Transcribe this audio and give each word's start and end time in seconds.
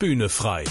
Bühne 0.00 0.28
frei. 0.28 0.62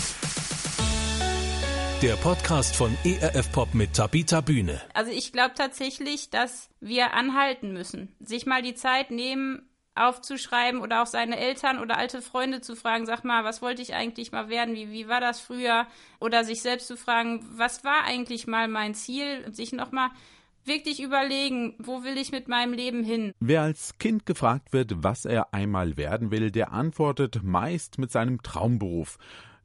Der 2.02 2.16
Podcast 2.16 2.78
von 2.78 2.98
ERF 3.04 3.52
Pop 3.52 3.74
mit 3.74 3.94
Tabita 3.94 4.40
Bühne. 4.40 4.82
Also 4.94 5.12
ich 5.12 5.34
glaube 5.34 5.54
tatsächlich, 5.54 6.30
dass 6.30 6.70
wir 6.80 7.14
anhalten 7.14 7.74
müssen, 7.74 8.16
sich 8.22 8.46
mal 8.46 8.62
die 8.62 8.74
Zeit 8.74 9.12
nehmen, 9.12 9.68
aufzuschreiben 9.96 10.80
oder 10.80 11.04
auch 11.04 11.08
seine 11.08 11.38
Eltern 11.38 11.80
oder 11.80 11.98
alte 11.98 12.22
Freunde 12.22 12.62
zu 12.62 12.78
fragen, 12.78 13.06
sag 13.06 13.26
mal, 13.26 13.44
was 13.44 13.62
wollte 13.62 13.82
ich 13.82 13.96
eigentlich 13.96 14.32
mal 14.32 14.48
werden, 14.48 14.76
wie, 14.76 14.92
wie 14.92 15.10
war 15.10 15.20
das 15.20 15.42
früher? 15.42 15.88
Oder 16.22 16.46
sich 16.46 16.62
selbst 16.62 16.88
zu 16.88 16.96
fragen, 16.96 17.46
was 17.52 17.84
war 17.84 18.06
eigentlich 18.06 18.48
mal 18.48 18.70
mein 18.70 18.96
Ziel 18.96 19.44
und 19.46 19.58
sich 19.58 19.74
nochmal 19.74 20.10
wirklich 20.68 21.02
überlegen, 21.02 21.76
wo 21.80 22.04
will 22.04 22.18
ich 22.18 22.32
mit 22.32 22.48
meinem 22.48 22.74
Leben 22.74 23.04
hin? 23.04 23.34
Wer 23.40 23.62
als 23.62 23.98
Kind 23.98 24.26
gefragt 24.26 24.74
wird, 24.74 25.04
was 25.04 25.26
er 25.26 25.54
einmal 25.54 25.98
werden 25.98 26.32
will, 26.32 26.52
der 26.52 26.72
antwortet 26.72 27.42
meist 27.44 27.98
mit 27.98 28.12
seinem 28.12 28.42
Traumberuf. 28.44 29.18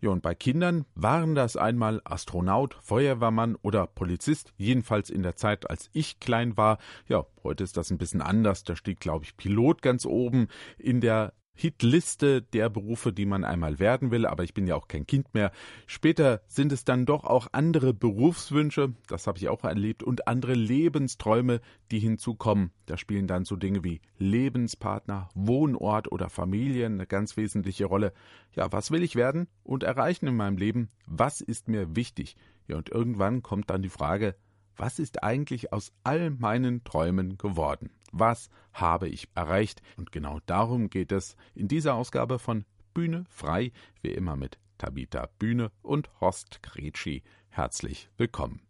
Ja, 0.02 0.10
und 0.10 0.20
bei 0.20 0.34
Kindern 0.34 0.84
waren 0.96 1.36
das 1.36 1.56
einmal 1.56 2.00
Astronaut, 2.02 2.74
Feuerwehrmann 2.80 3.54
oder 3.62 3.86
Polizist, 3.86 4.52
jedenfalls 4.56 5.10
in 5.10 5.22
der 5.22 5.36
Zeit, 5.36 5.70
als 5.70 5.90
ich 5.92 6.18
klein 6.18 6.56
war. 6.56 6.78
Ja, 7.06 7.24
heute 7.44 7.62
ist 7.62 7.76
das 7.76 7.92
ein 7.92 7.98
bisschen 7.98 8.20
anders. 8.20 8.64
Da 8.64 8.74
steht, 8.74 8.98
glaube 8.98 9.24
ich, 9.24 9.36
Pilot 9.36 9.80
ganz 9.80 10.04
oben 10.04 10.48
in 10.76 11.00
der 11.00 11.34
Hitliste 11.54 12.42
der 12.42 12.70
Berufe, 12.70 13.12
die 13.12 13.26
man 13.26 13.44
einmal 13.44 13.78
werden 13.78 14.10
will, 14.10 14.26
aber 14.26 14.42
ich 14.42 14.54
bin 14.54 14.66
ja 14.66 14.74
auch 14.74 14.88
kein 14.88 15.06
Kind 15.06 15.34
mehr. 15.34 15.52
Später 15.86 16.42
sind 16.46 16.72
es 16.72 16.84
dann 16.84 17.06
doch 17.06 17.24
auch 17.24 17.48
andere 17.52 17.92
Berufswünsche, 17.92 18.94
das 19.06 19.26
habe 19.26 19.38
ich 19.38 19.48
auch 19.48 19.64
erlebt, 19.64 20.02
und 20.02 20.26
andere 20.26 20.54
Lebensträume, 20.54 21.60
die 21.90 21.98
hinzukommen. 21.98 22.72
Da 22.86 22.96
spielen 22.96 23.26
dann 23.26 23.44
so 23.44 23.56
Dinge 23.56 23.84
wie 23.84 24.00
Lebenspartner, 24.18 25.28
Wohnort 25.34 26.10
oder 26.10 26.30
Familie 26.30 26.86
eine 26.86 27.06
ganz 27.06 27.36
wesentliche 27.36 27.84
Rolle. 27.84 28.12
Ja, 28.54 28.72
was 28.72 28.90
will 28.90 29.02
ich 29.02 29.14
werden 29.16 29.48
und 29.62 29.82
erreichen 29.82 30.26
in 30.26 30.36
meinem 30.36 30.56
Leben? 30.56 30.88
Was 31.06 31.40
ist 31.40 31.68
mir 31.68 31.94
wichtig? 31.94 32.36
Ja, 32.66 32.76
und 32.76 32.88
irgendwann 32.88 33.42
kommt 33.42 33.70
dann 33.70 33.82
die 33.82 33.88
Frage, 33.88 34.36
was 34.76 34.98
ist 34.98 35.22
eigentlich 35.22 35.72
aus 35.72 35.92
all 36.04 36.30
meinen 36.30 36.84
Träumen 36.84 37.38
geworden? 37.38 37.90
Was 38.12 38.50
habe 38.72 39.08
ich 39.08 39.28
erreicht? 39.34 39.82
Und 39.96 40.12
genau 40.12 40.40
darum 40.46 40.90
geht 40.90 41.12
es 41.12 41.36
in 41.54 41.68
dieser 41.68 41.94
Ausgabe 41.94 42.38
von 42.38 42.64
Bühne 42.94 43.24
frei, 43.28 43.72
wie 44.02 44.10
immer 44.10 44.36
mit 44.36 44.58
Tabita 44.78 45.28
Bühne 45.38 45.70
und 45.82 46.10
Horst 46.20 46.62
Gretschi. 46.62 47.22
Herzlich 47.48 48.08
willkommen. 48.16 48.60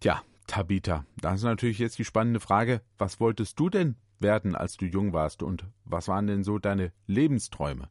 Tja, 0.00 0.22
Tabita, 0.46 1.04
da 1.20 1.34
ist 1.34 1.42
natürlich 1.42 1.78
jetzt 1.78 1.98
die 1.98 2.04
spannende 2.04 2.40
Frage, 2.40 2.82
was 2.98 3.20
wolltest 3.20 3.58
du 3.58 3.68
denn 3.68 3.96
werden, 4.22 4.54
als 4.54 4.76
du 4.76 4.86
jung 4.86 5.12
warst 5.12 5.42
und 5.42 5.64
was 5.84 6.08
waren 6.08 6.26
denn 6.26 6.44
so 6.44 6.58
deine 6.58 6.92
Lebensträume? 7.06 7.90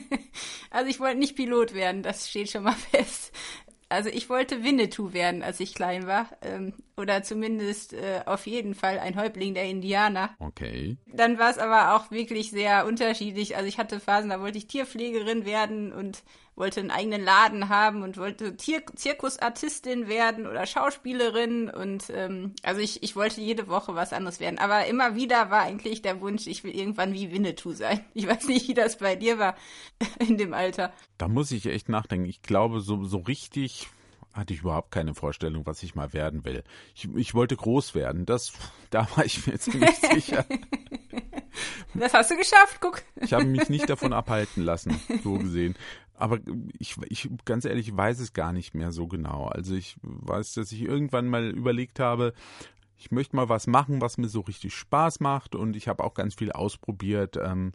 also 0.70 0.90
ich 0.90 1.00
wollte 1.00 1.18
nicht 1.18 1.36
Pilot 1.36 1.72
werden, 1.72 2.02
das 2.02 2.28
steht 2.28 2.50
schon 2.50 2.64
mal 2.64 2.74
fest. 2.74 3.32
Also 3.92 4.08
ich 4.08 4.30
wollte 4.30 4.64
Winnetou 4.64 5.12
werden, 5.12 5.42
als 5.42 5.60
ich 5.60 5.74
klein 5.74 6.06
war. 6.06 6.26
Ähm, 6.40 6.72
oder 6.96 7.22
zumindest 7.22 7.92
äh, 7.92 8.22
auf 8.24 8.46
jeden 8.46 8.74
Fall 8.74 8.98
ein 8.98 9.16
Häuptling 9.16 9.52
der 9.52 9.64
Indianer. 9.64 10.30
Okay. 10.38 10.96
Dann 11.12 11.38
war 11.38 11.50
es 11.50 11.58
aber 11.58 11.94
auch 11.94 12.10
wirklich 12.10 12.50
sehr 12.50 12.86
unterschiedlich. 12.86 13.54
Also 13.54 13.68
ich 13.68 13.78
hatte 13.78 14.00
Phasen, 14.00 14.30
da 14.30 14.40
wollte 14.40 14.56
ich 14.56 14.66
Tierpflegerin 14.66 15.44
werden 15.44 15.92
und 15.92 16.22
wollte 16.54 16.80
einen 16.80 16.90
eigenen 16.90 17.24
Laden 17.24 17.68
haben 17.68 18.02
und 18.02 18.18
wollte 18.18 18.56
Tier 18.56 18.82
Zirkusartistin 18.94 20.08
werden 20.08 20.46
oder 20.46 20.66
Schauspielerin 20.66 21.70
und 21.70 22.10
ähm, 22.10 22.54
also 22.62 22.80
ich, 22.80 23.02
ich 23.02 23.16
wollte 23.16 23.40
jede 23.40 23.68
Woche 23.68 23.94
was 23.94 24.12
anderes 24.12 24.38
werden. 24.40 24.58
Aber 24.58 24.86
immer 24.86 25.14
wieder 25.14 25.50
war 25.50 25.62
eigentlich 25.62 26.02
der 26.02 26.20
Wunsch, 26.20 26.46
ich 26.46 26.62
will 26.64 26.74
irgendwann 26.74 27.14
wie 27.14 27.32
Winnetou 27.32 27.72
sein. 27.72 28.00
Ich 28.14 28.28
weiß 28.28 28.46
nicht, 28.46 28.68
wie 28.68 28.74
das 28.74 28.98
bei 28.98 29.16
dir 29.16 29.38
war 29.38 29.56
in 30.18 30.36
dem 30.36 30.52
Alter. 30.52 30.92
Da 31.18 31.28
muss 31.28 31.50
ich 31.50 31.66
echt 31.66 31.88
nachdenken. 31.88 32.26
Ich 32.26 32.42
glaube, 32.42 32.80
so, 32.80 33.04
so 33.04 33.18
richtig 33.18 33.88
hatte 34.32 34.54
ich 34.54 34.60
überhaupt 34.60 34.90
keine 34.90 35.14
Vorstellung, 35.14 35.66
was 35.66 35.82
ich 35.82 35.94
mal 35.94 36.12
werden 36.12 36.44
will. 36.44 36.62
Ich, 36.94 37.08
ich 37.16 37.34
wollte 37.34 37.56
groß 37.56 37.94
werden. 37.94 38.26
Das, 38.26 38.52
da 38.90 39.06
war 39.16 39.24
ich 39.24 39.46
mir 39.46 39.58
ziemlich 39.58 39.96
sicher. 39.96 40.44
Das 41.94 42.14
hast 42.14 42.30
du 42.30 42.36
geschafft, 42.36 42.78
guck. 42.80 43.02
Ich 43.16 43.32
habe 43.32 43.44
mich 43.44 43.68
nicht 43.68 43.88
davon 43.88 44.12
abhalten 44.12 44.64
lassen, 44.64 44.98
so 45.22 45.34
gesehen. 45.34 45.74
Aber 46.22 46.38
ich, 46.78 46.96
ich, 47.08 47.28
ganz 47.44 47.64
ehrlich, 47.64 47.88
ich 47.88 47.96
weiß 47.96 48.20
es 48.20 48.32
gar 48.32 48.52
nicht 48.52 48.74
mehr 48.74 48.92
so 48.92 49.08
genau. 49.08 49.46
Also 49.46 49.74
ich 49.74 49.96
weiß, 50.02 50.54
dass 50.54 50.70
ich 50.70 50.82
irgendwann 50.82 51.26
mal 51.26 51.50
überlegt 51.50 51.98
habe, 51.98 52.32
ich 52.96 53.10
möchte 53.10 53.34
mal 53.34 53.48
was 53.48 53.66
machen, 53.66 54.00
was 54.00 54.18
mir 54.18 54.28
so 54.28 54.40
richtig 54.42 54.72
Spaß 54.72 55.18
macht. 55.18 55.56
Und 55.56 55.74
ich 55.74 55.88
habe 55.88 56.04
auch 56.04 56.14
ganz 56.14 56.36
viel 56.36 56.52
ausprobiert. 56.52 57.36
Ähm, 57.36 57.72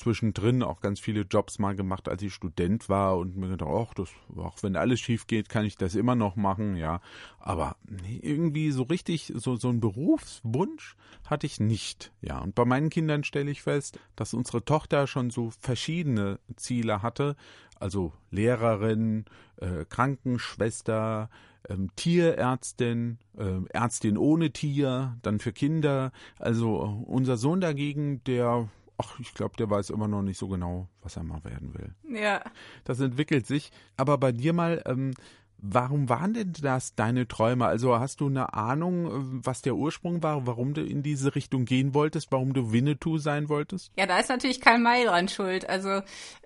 zwischendrin 0.00 0.62
auch 0.62 0.80
ganz 0.80 0.98
viele 0.98 1.22
Jobs 1.22 1.58
mal 1.58 1.76
gemacht, 1.76 2.08
als 2.08 2.22
ich 2.22 2.34
Student 2.34 2.88
war 2.88 3.18
und 3.18 3.36
mir 3.36 3.48
gedacht, 3.48 3.70
ach, 3.72 3.94
das, 3.94 4.08
auch 4.36 4.62
wenn 4.62 4.76
alles 4.76 5.00
schief 5.00 5.26
geht, 5.26 5.48
kann 5.48 5.64
ich 5.64 5.76
das 5.76 5.94
immer 5.94 6.14
noch 6.14 6.36
machen, 6.36 6.76
ja. 6.76 7.00
Aber 7.38 7.76
irgendwie 8.20 8.70
so 8.70 8.82
richtig, 8.82 9.32
so, 9.36 9.56
so 9.56 9.68
ein 9.68 9.80
Berufswunsch 9.80 10.96
hatte 11.26 11.46
ich 11.46 11.60
nicht, 11.60 12.12
ja. 12.20 12.38
Und 12.38 12.54
bei 12.54 12.64
meinen 12.64 12.90
Kindern 12.90 13.24
stelle 13.24 13.50
ich 13.50 13.62
fest, 13.62 13.98
dass 14.16 14.34
unsere 14.34 14.64
Tochter 14.64 15.06
schon 15.06 15.30
so 15.30 15.50
verschiedene 15.60 16.40
Ziele 16.56 17.02
hatte, 17.02 17.36
also 17.78 18.12
Lehrerin, 18.30 19.24
äh, 19.56 19.84
Krankenschwester, 19.88 21.30
ähm, 21.68 21.90
Tierärztin, 21.96 23.18
äh, 23.36 23.60
Ärztin 23.70 24.16
ohne 24.16 24.50
Tier, 24.50 25.16
dann 25.22 25.38
für 25.38 25.52
Kinder. 25.52 26.12
Also 26.38 26.82
äh, 26.82 27.10
unser 27.10 27.36
Sohn 27.36 27.60
dagegen, 27.60 28.22
der 28.24 28.68
ach, 29.00 29.18
ich 29.20 29.34
glaube, 29.34 29.56
der 29.56 29.70
weiß 29.70 29.90
immer 29.90 30.08
noch 30.08 30.22
nicht 30.22 30.38
so 30.38 30.48
genau, 30.48 30.88
was 31.02 31.16
er 31.16 31.22
mal 31.22 31.42
werden 31.44 31.74
will. 31.74 31.94
Ja. 32.20 32.42
Das 32.84 33.00
entwickelt 33.00 33.46
sich. 33.46 33.70
Aber 33.96 34.18
bei 34.18 34.32
dir 34.32 34.52
mal, 34.52 34.82
ähm, 34.86 35.12
warum 35.58 36.08
waren 36.08 36.34
denn 36.34 36.52
das 36.60 36.94
deine 36.94 37.28
Träume? 37.28 37.66
Also 37.66 37.98
hast 37.98 38.20
du 38.20 38.26
eine 38.26 38.54
Ahnung, 38.54 39.06
äh, 39.06 39.44
was 39.46 39.62
der 39.62 39.76
Ursprung 39.76 40.22
war, 40.22 40.46
warum 40.46 40.74
du 40.74 40.84
in 40.84 41.02
diese 41.02 41.34
Richtung 41.34 41.64
gehen 41.64 41.94
wolltest, 41.94 42.30
warum 42.30 42.52
du 42.52 42.72
Winnetou 42.72 43.18
sein 43.18 43.48
wolltest? 43.48 43.92
Ja, 43.96 44.06
da 44.06 44.18
ist 44.18 44.28
natürlich 44.28 44.60
Karl 44.60 44.78
May 44.78 45.04
dran 45.04 45.28
schuld. 45.28 45.68
Also 45.68 46.02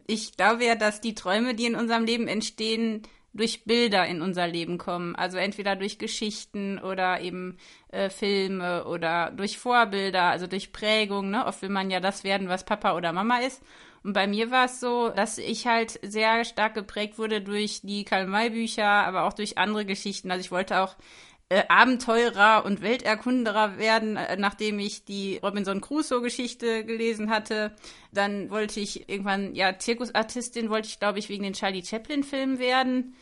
ich 0.07 0.37
glaube 0.37 0.65
ja, 0.65 0.75
dass 0.75 1.01
die 1.01 1.15
Träume, 1.15 1.55
die 1.55 1.67
in 1.67 1.77
unserem 1.77 2.05
Leben 2.05 2.29
entstehen, 2.29 3.03
durch 3.35 3.65
Bilder 3.65 4.07
in 4.07 4.23
unser 4.23 4.47
Leben 4.47 4.79
kommen. 4.79 5.15
Also 5.17 5.39
entweder 5.39 5.77
durch 5.77 5.99
Geschichten 5.99 6.79
oder 6.79 7.21
eben 7.21 7.59
äh, 7.89 8.09
Filme 8.09 8.85
oder 8.85 9.33
durch 9.33 9.59
Vorbilder, 9.59 10.23
also 10.23 10.47
durch 10.47 10.73
Prägung. 10.73 11.31
Ne? 11.31 11.45
Oft 11.45 11.61
will 11.61 11.69
man 11.69 11.91
ja 11.91 12.01
das 12.01 12.25
werden, 12.25 12.49
was 12.49 12.65
Papa 12.65 12.97
oder 12.97 13.13
Mama 13.13 13.39
ist. 13.39 13.63
Und 14.05 14.13
bei 14.13 14.27
mir 14.27 14.51
war 14.51 14.67
es 14.67 14.81
so, 14.81 15.09
dass 15.09 15.39
ich 15.39 15.67
halt 15.67 15.99
sehr 16.03 16.45
stark 16.45 16.75
geprägt 16.75 17.19
wurde 17.19 17.41
durch 17.41 17.81
die 17.83 18.05
Karl-May-Bücher, 18.05 18.87
aber 18.87 19.25
auch 19.25 19.33
durch 19.33 19.59
andere 19.59 19.85
Geschichten. 19.85 20.31
Also 20.31 20.43
ich 20.43 20.51
wollte 20.51 20.81
auch 20.81 20.95
äh, 21.55 21.65
Abenteurer 21.69 22.65
und 22.65 22.83
Welterkunderer 22.83 23.79
werden, 23.79 24.17
äh, 24.17 24.37
nachdem 24.37 24.79
ich 24.79 25.05
die 25.05 25.39
Robinson 25.43 25.81
Crusoe-Geschichte 25.81 26.85
gelesen 26.85 27.31
hatte. 27.31 27.75
Dann 28.13 28.51
wollte 28.51 28.81
ich 28.81 29.09
irgendwann, 29.09 29.55
ja, 29.55 29.79
Zirkusartistin 29.79 30.69
wollte 30.71 30.89
ich, 30.89 30.99
glaube 30.99 31.19
ich, 31.19 31.29
wegen 31.29 31.45
den 31.45 31.53
Charlie 31.53 31.85
Chaplin-Filmen 31.85 32.59
werden 32.59 33.15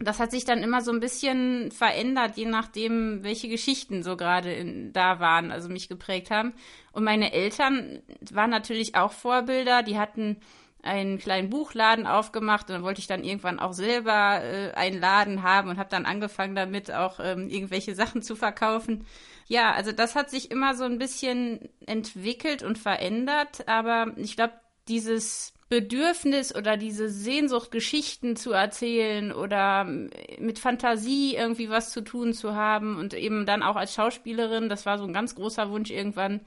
das 0.00 0.20
hat 0.20 0.30
sich 0.30 0.44
dann 0.44 0.62
immer 0.62 0.80
so 0.80 0.92
ein 0.92 1.00
bisschen 1.00 1.72
verändert, 1.72 2.36
je 2.36 2.46
nachdem, 2.46 3.24
welche 3.24 3.48
Geschichten 3.48 4.04
so 4.04 4.16
gerade 4.16 4.90
da 4.92 5.18
waren, 5.18 5.50
also 5.50 5.68
mich 5.68 5.88
geprägt 5.88 6.30
haben. 6.30 6.52
Und 6.92 7.02
meine 7.02 7.32
Eltern 7.32 8.00
waren 8.30 8.50
natürlich 8.50 8.94
auch 8.94 9.10
Vorbilder. 9.10 9.82
Die 9.82 9.98
hatten 9.98 10.36
einen 10.82 11.18
kleinen 11.18 11.50
Buchladen 11.50 12.06
aufgemacht 12.06 12.68
und 12.68 12.74
dann 12.74 12.82
wollte 12.82 13.00
ich 13.00 13.06
dann 13.06 13.24
irgendwann 13.24 13.58
auch 13.58 13.72
selber 13.72 14.42
äh, 14.42 14.72
einen 14.74 15.00
Laden 15.00 15.42
haben 15.42 15.68
und 15.68 15.78
habe 15.78 15.90
dann 15.90 16.06
angefangen 16.06 16.54
damit 16.54 16.92
auch 16.92 17.18
ähm, 17.20 17.48
irgendwelche 17.48 17.94
Sachen 17.94 18.22
zu 18.22 18.36
verkaufen. 18.36 19.04
Ja, 19.48 19.72
also 19.72 19.92
das 19.92 20.14
hat 20.14 20.30
sich 20.30 20.50
immer 20.50 20.74
so 20.74 20.84
ein 20.84 20.98
bisschen 20.98 21.68
entwickelt 21.86 22.62
und 22.62 22.78
verändert, 22.78 23.66
aber 23.66 24.12
ich 24.16 24.36
glaube, 24.36 24.54
dieses 24.88 25.52
Bedürfnis 25.68 26.54
oder 26.54 26.78
diese 26.78 27.10
Sehnsucht, 27.10 27.70
Geschichten 27.70 28.36
zu 28.36 28.52
erzählen 28.52 29.32
oder 29.32 29.84
mit 29.84 30.58
Fantasie 30.58 31.34
irgendwie 31.34 31.68
was 31.68 31.90
zu 31.90 32.00
tun 32.00 32.32
zu 32.32 32.54
haben 32.54 32.96
und 32.96 33.12
eben 33.12 33.44
dann 33.44 33.62
auch 33.62 33.76
als 33.76 33.94
Schauspielerin, 33.94 34.70
das 34.70 34.86
war 34.86 34.98
so 34.98 35.04
ein 35.04 35.12
ganz 35.12 35.34
großer 35.34 35.70
Wunsch 35.70 35.90
irgendwann, 35.90 36.40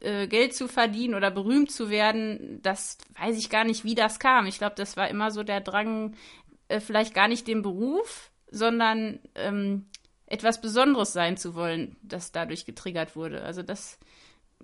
äh, 0.00 0.26
Geld 0.26 0.54
zu 0.54 0.68
verdienen 0.68 1.14
oder 1.14 1.30
berühmt 1.30 1.70
zu 1.70 1.90
werden, 1.90 2.60
das 2.62 2.98
weiß 3.18 3.38
ich 3.38 3.50
gar 3.50 3.64
nicht, 3.64 3.84
wie 3.84 3.94
das 3.94 4.18
kam. 4.18 4.46
Ich 4.46 4.58
glaube, 4.58 4.74
das 4.76 4.96
war 4.96 5.08
immer 5.08 5.30
so 5.30 5.42
der 5.42 5.60
Drang, 5.60 6.14
äh, 6.68 6.80
vielleicht 6.80 7.14
gar 7.14 7.28
nicht 7.28 7.46
den 7.46 7.62
Beruf, 7.62 8.30
sondern 8.50 9.20
ähm, 9.34 9.86
etwas 10.26 10.60
Besonderes 10.60 11.12
sein 11.12 11.36
zu 11.36 11.54
wollen, 11.54 11.96
das 12.02 12.32
dadurch 12.32 12.64
getriggert 12.64 13.16
wurde. 13.16 13.42
Also 13.42 13.62
das 13.62 13.98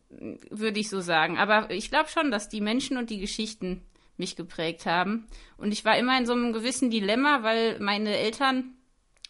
würde 0.08 0.80
ich 0.80 0.88
so 0.88 1.00
sagen. 1.00 1.38
Aber 1.38 1.70
ich 1.70 1.90
glaube 1.90 2.08
schon, 2.08 2.30
dass 2.30 2.48
die 2.48 2.60
Menschen 2.60 2.96
und 2.96 3.10
die 3.10 3.20
Geschichten 3.20 3.82
mich 4.16 4.36
geprägt 4.36 4.86
haben. 4.86 5.26
Und 5.56 5.72
ich 5.72 5.84
war 5.84 5.98
immer 5.98 6.18
in 6.18 6.26
so 6.26 6.32
einem 6.32 6.52
gewissen 6.52 6.90
Dilemma, 6.90 7.42
weil 7.42 7.78
meine 7.80 8.16
Eltern 8.16 8.74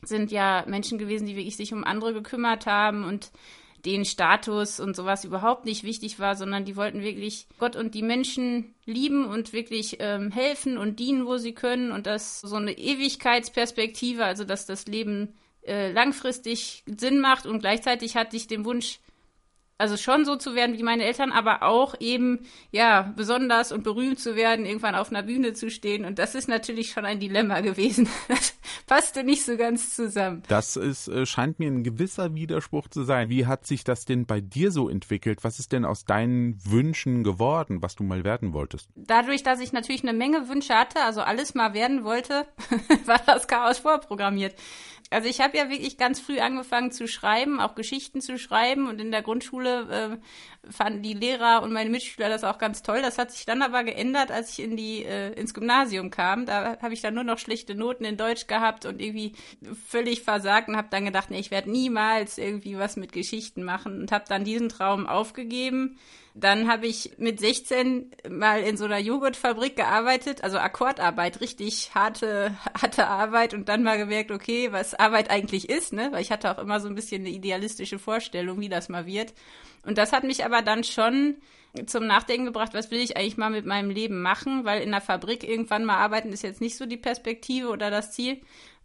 sind 0.02 0.30
ja 0.30 0.64
Menschen 0.66 0.98
gewesen, 0.98 1.26
die 1.26 1.36
wirklich 1.36 1.56
sich 1.56 1.72
um 1.72 1.84
andere 1.84 2.12
gekümmert 2.12 2.66
haben 2.66 3.04
und 3.04 3.30
den 3.84 4.04
Status 4.04 4.80
und 4.80 4.96
sowas 4.96 5.24
überhaupt 5.24 5.64
nicht 5.64 5.84
wichtig 5.84 6.18
war, 6.18 6.36
sondern 6.36 6.64
die 6.64 6.76
wollten 6.76 7.02
wirklich 7.02 7.46
Gott 7.58 7.76
und 7.76 7.94
die 7.94 8.02
Menschen 8.02 8.74
lieben 8.84 9.24
und 9.24 9.52
wirklich 9.52 9.96
ähm, 10.00 10.30
helfen 10.30 10.78
und 10.78 10.98
dienen, 10.98 11.26
wo 11.26 11.36
sie 11.36 11.52
können. 11.52 11.92
Und 11.92 12.06
das 12.06 12.40
so 12.40 12.56
eine 12.56 12.76
Ewigkeitsperspektive, 12.76 14.24
also 14.24 14.44
dass 14.44 14.66
das 14.66 14.86
Leben 14.86 15.34
äh, 15.62 15.92
langfristig 15.92 16.84
Sinn 16.86 17.20
macht 17.20 17.46
und 17.46 17.60
gleichzeitig 17.60 18.16
hatte 18.16 18.36
ich 18.36 18.46
den 18.46 18.64
Wunsch, 18.64 19.00
also 19.80 19.96
schon 19.96 20.24
so 20.24 20.36
zu 20.36 20.54
werden 20.54 20.76
wie 20.76 20.82
meine 20.82 21.04
Eltern, 21.04 21.32
aber 21.32 21.62
auch 21.62 21.94
eben, 22.00 22.40
ja, 22.70 23.12
besonders 23.16 23.72
und 23.72 23.82
berühmt 23.82 24.20
zu 24.20 24.36
werden, 24.36 24.66
irgendwann 24.66 24.94
auf 24.94 25.10
einer 25.10 25.22
Bühne 25.22 25.54
zu 25.54 25.70
stehen. 25.70 26.04
Und 26.04 26.18
das 26.18 26.34
ist 26.34 26.48
natürlich 26.48 26.90
schon 26.90 27.04
ein 27.04 27.18
Dilemma 27.18 27.60
gewesen. 27.60 28.08
Das 28.28 28.54
passte 28.86 29.24
nicht 29.24 29.44
so 29.44 29.56
ganz 29.56 29.94
zusammen. 29.94 30.42
Das 30.48 30.76
ist, 30.76 31.08
äh, 31.08 31.24
scheint 31.26 31.58
mir 31.58 31.70
ein 31.70 31.84
gewisser 31.84 32.34
Widerspruch 32.34 32.88
zu 32.88 33.04
sein. 33.04 33.28
Wie 33.28 33.46
hat 33.46 33.66
sich 33.66 33.84
das 33.84 34.04
denn 34.04 34.26
bei 34.26 34.40
dir 34.40 34.72
so 34.72 34.88
entwickelt? 34.88 35.42
Was 35.42 35.58
ist 35.58 35.72
denn 35.72 35.84
aus 35.84 36.04
deinen 36.04 36.58
Wünschen 36.64 37.22
geworden, 37.22 37.82
was 37.82 37.96
du 37.96 38.04
mal 38.04 38.24
werden 38.24 38.52
wolltest? 38.52 38.88
Dadurch, 38.96 39.42
dass 39.42 39.60
ich 39.60 39.72
natürlich 39.72 40.02
eine 40.02 40.12
Menge 40.12 40.48
Wünsche 40.48 40.74
hatte, 40.74 41.02
also 41.02 41.20
alles 41.20 41.54
mal 41.54 41.72
werden 41.74 42.04
wollte, 42.04 42.46
war 43.06 43.20
das 43.26 43.48
Chaos 43.48 43.78
vorprogrammiert. 43.78 44.54
Also 45.12 45.28
ich 45.28 45.40
habe 45.40 45.56
ja 45.58 45.68
wirklich 45.68 45.98
ganz 45.98 46.20
früh 46.20 46.38
angefangen 46.38 46.92
zu 46.92 47.08
schreiben, 47.08 47.60
auch 47.60 47.74
Geschichten 47.74 48.20
zu 48.20 48.38
schreiben 48.38 48.86
und 48.86 49.00
in 49.00 49.10
der 49.10 49.22
Grundschule 49.22 50.20
äh, 50.20 50.70
fanden 50.70 51.02
die 51.02 51.14
Lehrer 51.14 51.62
und 51.62 51.72
meine 51.72 51.90
Mitschüler 51.90 52.28
das 52.28 52.44
auch 52.44 52.58
ganz 52.58 52.82
toll. 52.82 53.02
Das 53.02 53.18
hat 53.18 53.32
sich 53.32 53.44
dann 53.44 53.60
aber 53.62 53.82
geändert, 53.82 54.30
als 54.30 54.52
ich 54.52 54.64
in 54.64 54.76
die 54.76 55.04
äh, 55.04 55.32
ins 55.32 55.52
Gymnasium 55.52 56.10
kam. 56.10 56.46
Da 56.46 56.78
habe 56.80 56.94
ich 56.94 57.00
dann 57.00 57.14
nur 57.14 57.24
noch 57.24 57.38
schlechte 57.38 57.74
Noten 57.74 58.04
in 58.04 58.16
Deutsch 58.16 58.46
gehabt 58.46 58.86
und 58.86 59.02
irgendwie 59.02 59.32
völlig 59.88 60.22
versagt 60.22 60.68
und 60.68 60.76
habe 60.76 60.88
dann 60.92 61.04
gedacht, 61.04 61.30
nee, 61.30 61.40
ich 61.40 61.50
werde 61.50 61.72
niemals 61.72 62.38
irgendwie 62.38 62.78
was 62.78 62.94
mit 62.94 63.12
Geschichten 63.12 63.64
machen 63.64 64.00
und 64.02 64.12
habe 64.12 64.26
dann 64.28 64.44
diesen 64.44 64.68
Traum 64.68 65.08
aufgegeben 65.08 65.98
dann 66.34 66.68
habe 66.68 66.86
ich 66.86 67.18
mit 67.18 67.40
16 67.40 68.12
mal 68.28 68.62
in 68.62 68.76
so 68.76 68.84
einer 68.84 68.98
Joghurtfabrik 68.98 69.76
gearbeitet, 69.76 70.44
also 70.44 70.58
Akkordarbeit, 70.58 71.40
richtig 71.40 71.90
harte, 71.94 72.54
harte 72.80 73.08
Arbeit 73.08 73.52
und 73.52 73.68
dann 73.68 73.82
mal 73.82 73.98
gemerkt, 73.98 74.30
okay, 74.30 74.72
was 74.72 74.94
Arbeit 74.94 75.30
eigentlich 75.30 75.68
ist, 75.68 75.92
ne? 75.92 76.08
Weil 76.12 76.22
ich 76.22 76.30
hatte 76.30 76.50
auch 76.50 76.58
immer 76.58 76.80
so 76.80 76.88
ein 76.88 76.94
bisschen 76.94 77.22
eine 77.22 77.30
idealistische 77.30 77.98
Vorstellung, 77.98 78.60
wie 78.60 78.68
das 78.68 78.88
mal 78.88 79.06
wird. 79.06 79.34
Und 79.84 79.98
das 79.98 80.12
hat 80.12 80.24
mich 80.24 80.44
aber 80.44 80.62
dann 80.62 80.84
schon 80.84 81.36
zum 81.86 82.06
Nachdenken 82.06 82.46
gebracht, 82.46 82.74
was 82.74 82.90
will 82.90 83.00
ich 83.00 83.16
eigentlich 83.16 83.36
mal 83.36 83.50
mit 83.50 83.66
meinem 83.66 83.90
Leben 83.90 84.22
machen, 84.22 84.64
weil 84.64 84.82
in 84.82 84.90
der 84.90 85.00
Fabrik 85.00 85.44
irgendwann 85.44 85.84
mal 85.84 85.96
arbeiten 85.96 86.32
ist 86.32 86.42
jetzt 86.42 86.60
nicht 86.60 86.76
so 86.76 86.86
die 86.86 86.96
Perspektive 86.96 87.68
oder 87.68 87.90
das 87.90 88.12
Ziel. 88.12 88.40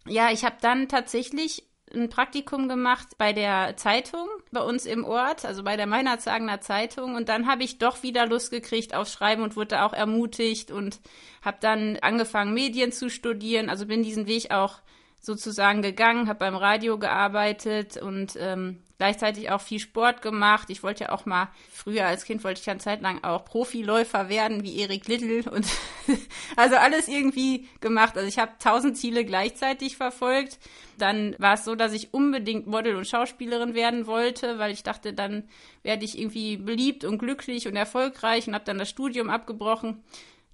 Ja, 0.07 0.31
ich 0.31 0.45
habe 0.45 0.57
dann 0.62 0.88
tatsächlich 0.88 1.63
ein 1.95 2.09
Praktikum 2.09 2.68
gemacht 2.69 3.18
bei 3.18 3.33
der 3.33 3.77
Zeitung 3.77 4.27
bei 4.51 4.62
uns 4.62 4.86
im 4.86 5.03
Ort, 5.03 5.45
also 5.45 5.63
bei 5.63 5.77
der 5.77 5.88
Meinerzagener 5.88 6.62
Zeitung. 6.62 7.15
Und 7.15 7.30
dann 7.30 7.47
habe 7.47 7.63
ich 7.63 7.77
doch 7.77 8.03
wieder 8.03 8.25
Lust 8.25 8.51
gekriegt 8.51 8.94
aufs 8.94 9.13
Schreiben 9.13 9.44
und 9.44 9.56
wurde 9.56 9.83
auch 9.83 9.94
ermutigt 9.94 10.71
und 10.71 11.00
habe 11.42 11.57
dann 11.59 11.97
angefangen, 12.01 12.53
Medien 12.53 12.92
zu 12.92 13.09
studieren. 13.09 13.69
Also 13.69 13.86
bin 13.86 14.03
diesen 14.03 14.27
Weg 14.27 14.51
auch 14.51 14.80
sozusagen 15.25 15.81
gegangen, 15.81 16.27
habe 16.27 16.39
beim 16.39 16.56
Radio 16.56 16.98
gearbeitet 16.98 17.98
und 17.98 18.38
ähm, 18.39 18.81
gleichzeitig 18.98 19.51
auch 19.51 19.62
viel 19.62 19.80
Sport 19.80 20.22
gemacht. 20.22 20.69
Ich 20.69 20.83
wollte 20.83 21.06
ja 21.06 21.12
auch 21.12 21.25
mal, 21.25 21.50
früher 21.72 22.06
als 22.06 22.24
Kind 22.24 22.44
wollte 22.44 22.60
ich 22.60 22.66
ja 22.66 22.72
eine 22.72 22.80
Zeit 22.80 23.01
lang 23.01 23.24
auch 23.24 23.45
Profiläufer 23.45 24.30
werden, 24.30 24.63
wie 24.63 24.80
Erik 24.80 25.07
Little 25.07 25.50
und 25.51 25.66
also 26.56 26.75
alles 26.77 27.07
irgendwie 27.07 27.68
gemacht. 27.81 28.16
Also 28.16 28.27
ich 28.27 28.39
habe 28.39 28.54
tausend 28.60 28.98
Ziele 28.98 29.25
gleichzeitig 29.25 29.98
verfolgt. 29.98 30.60
Dann 30.98 31.36
war 31.39 31.56
es 31.56 31.66
so, 31.66 31.75
dass 31.75 31.92
ich 31.92 32.13
unbedingt 32.13 32.68
Model 32.68 32.95
und 32.95 33.07
Schauspielerin 33.07 33.74
werden 33.74 34.07
wollte, 34.07 34.60
weil 34.60 34.71
ich 34.71 34.83
dachte, 34.83 35.13
dann 35.13 35.44
werde 35.83 36.06
ich 36.06 36.18
irgendwie 36.18 36.56
beliebt 36.57 37.04
und 37.04 37.18
glücklich 37.18 37.68
und 37.68 37.75
erfolgreich 37.75 38.48
und 38.48 38.54
habe 38.54 38.66
dann 38.66 38.78
das 38.78 38.89
Studium 38.89 39.30
abgebrochen 39.30 40.04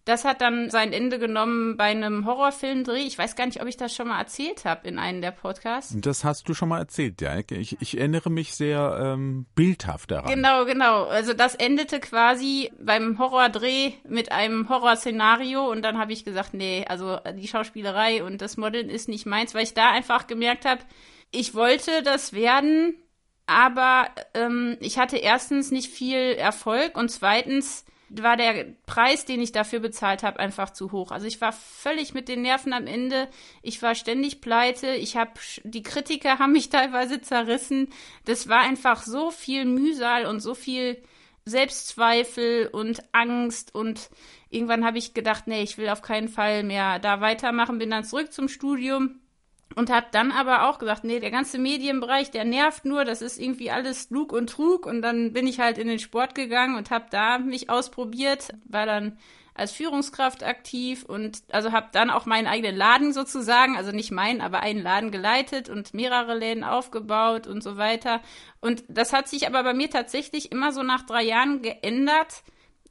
das 0.05 0.25
hat 0.25 0.41
dann 0.41 0.69
sein 0.69 0.93
Ende 0.93 1.19
genommen 1.19 1.77
bei 1.77 1.85
einem 1.85 2.25
Horrorfilmdreh. 2.25 3.01
Ich 3.01 3.17
weiß 3.17 3.35
gar 3.35 3.45
nicht, 3.45 3.61
ob 3.61 3.67
ich 3.67 3.77
das 3.77 3.95
schon 3.95 4.07
mal 4.07 4.19
erzählt 4.19 4.65
habe 4.65 4.87
in 4.87 4.97
einem 4.97 5.21
der 5.21 5.31
Podcasts. 5.31 5.95
Das 5.97 6.23
hast 6.23 6.49
du 6.49 6.53
schon 6.53 6.69
mal 6.69 6.79
erzählt, 6.79 7.21
ja. 7.21 7.37
Ich, 7.37 7.79
ich 7.79 7.97
erinnere 7.97 8.31
mich 8.31 8.55
sehr 8.55 8.99
ähm, 9.01 9.45
bildhaft 9.53 10.09
daran. 10.09 10.33
Genau, 10.33 10.65
genau. 10.65 11.05
Also 11.05 11.33
das 11.33 11.53
endete 11.55 11.99
quasi 11.99 12.71
beim 12.79 13.19
Horrordreh 13.19 13.93
mit 14.07 14.31
einem 14.31 14.69
Horrorszenario 14.69 15.69
und 15.69 15.83
dann 15.83 15.99
habe 15.99 16.13
ich 16.13 16.25
gesagt, 16.25 16.53
nee, 16.53 16.83
also 16.87 17.19
die 17.35 17.47
Schauspielerei 17.47 18.23
und 18.23 18.41
das 18.41 18.57
Modeln 18.57 18.89
ist 18.89 19.07
nicht 19.07 19.27
meins, 19.27 19.53
weil 19.53 19.63
ich 19.63 19.75
da 19.75 19.91
einfach 19.91 20.25
gemerkt 20.25 20.65
habe, 20.65 20.81
ich 21.31 21.53
wollte 21.53 22.01
das 22.03 22.33
werden, 22.33 22.95
aber 23.45 24.09
ähm, 24.33 24.77
ich 24.79 24.97
hatte 24.97 25.17
erstens 25.17 25.71
nicht 25.71 25.91
viel 25.91 26.33
Erfolg 26.33 26.97
und 26.97 27.09
zweitens 27.09 27.85
war 28.13 28.35
der 28.35 28.65
Preis, 28.85 29.25
den 29.25 29.41
ich 29.41 29.51
dafür 29.51 29.79
bezahlt 29.79 30.23
habe, 30.23 30.39
einfach 30.39 30.71
zu 30.71 30.91
hoch. 30.91 31.11
Also 31.11 31.27
ich 31.27 31.39
war 31.39 31.53
völlig 31.53 32.13
mit 32.13 32.27
den 32.27 32.41
Nerven 32.41 32.73
am 32.73 32.87
Ende. 32.87 33.29
Ich 33.61 33.81
war 33.81 33.95
ständig 33.95 34.41
pleite. 34.41 34.95
Ich 34.95 35.15
habe 35.15 35.31
die 35.63 35.83
Kritiker 35.83 36.39
haben 36.39 36.51
mich 36.51 36.69
teilweise 36.69 37.21
zerrissen. 37.21 37.89
Das 38.25 38.47
war 38.47 38.61
einfach 38.61 39.03
so 39.03 39.31
viel 39.31 39.65
Mühsal 39.65 40.25
und 40.25 40.41
so 40.41 40.55
viel 40.55 41.01
Selbstzweifel 41.45 42.67
und 42.67 43.01
Angst 43.13 43.73
und 43.73 44.09
irgendwann 44.49 44.85
habe 44.85 44.99
ich 44.99 45.13
gedacht, 45.13 45.47
nee, 45.47 45.63
ich 45.63 45.77
will 45.77 45.89
auf 45.89 46.01
keinen 46.03 46.29
Fall 46.29 46.63
mehr 46.63 46.99
da 46.99 47.19
weitermachen, 47.19 47.79
bin 47.79 47.89
dann 47.89 48.03
zurück 48.03 48.31
zum 48.31 48.47
Studium 48.47 49.19
und 49.75 49.89
habe 49.89 50.07
dann 50.11 50.31
aber 50.31 50.69
auch 50.69 50.79
gesagt, 50.79 51.03
nee, 51.03 51.19
der 51.19 51.31
ganze 51.31 51.57
Medienbereich, 51.57 52.31
der 52.31 52.45
nervt 52.45 52.85
nur, 52.85 53.05
das 53.05 53.21
ist 53.21 53.39
irgendwie 53.39 53.71
alles 53.71 54.09
Lug 54.09 54.33
und 54.33 54.49
Trug. 54.49 54.85
Und 54.85 55.01
dann 55.01 55.33
bin 55.33 55.47
ich 55.47 55.59
halt 55.59 55.77
in 55.77 55.87
den 55.87 55.99
Sport 55.99 56.35
gegangen 56.35 56.75
und 56.75 56.91
habe 56.91 57.05
da 57.09 57.37
mich 57.37 57.69
ausprobiert, 57.69 58.49
war 58.65 58.85
dann 58.85 59.17
als 59.53 59.71
Führungskraft 59.73 60.43
aktiv 60.43 61.03
und 61.03 61.43
also 61.51 61.71
habe 61.71 61.89
dann 61.91 62.09
auch 62.09 62.25
meinen 62.25 62.47
eigenen 62.47 62.75
Laden 62.75 63.13
sozusagen, 63.13 63.75
also 63.75 63.91
nicht 63.91 64.11
meinen, 64.11 64.41
aber 64.41 64.61
einen 64.61 64.81
Laden 64.81 65.11
geleitet 65.11 65.69
und 65.69 65.93
mehrere 65.93 66.35
Läden 66.35 66.63
aufgebaut 66.63 67.47
und 67.47 67.61
so 67.61 67.77
weiter. 67.77 68.21
Und 68.61 68.83
das 68.87 69.11
hat 69.11 69.27
sich 69.27 69.47
aber 69.47 69.63
bei 69.63 69.73
mir 69.73 69.89
tatsächlich 69.89 70.51
immer 70.51 70.71
so 70.71 70.83
nach 70.83 71.05
drei 71.05 71.23
Jahren 71.23 71.61
geändert 71.61 72.43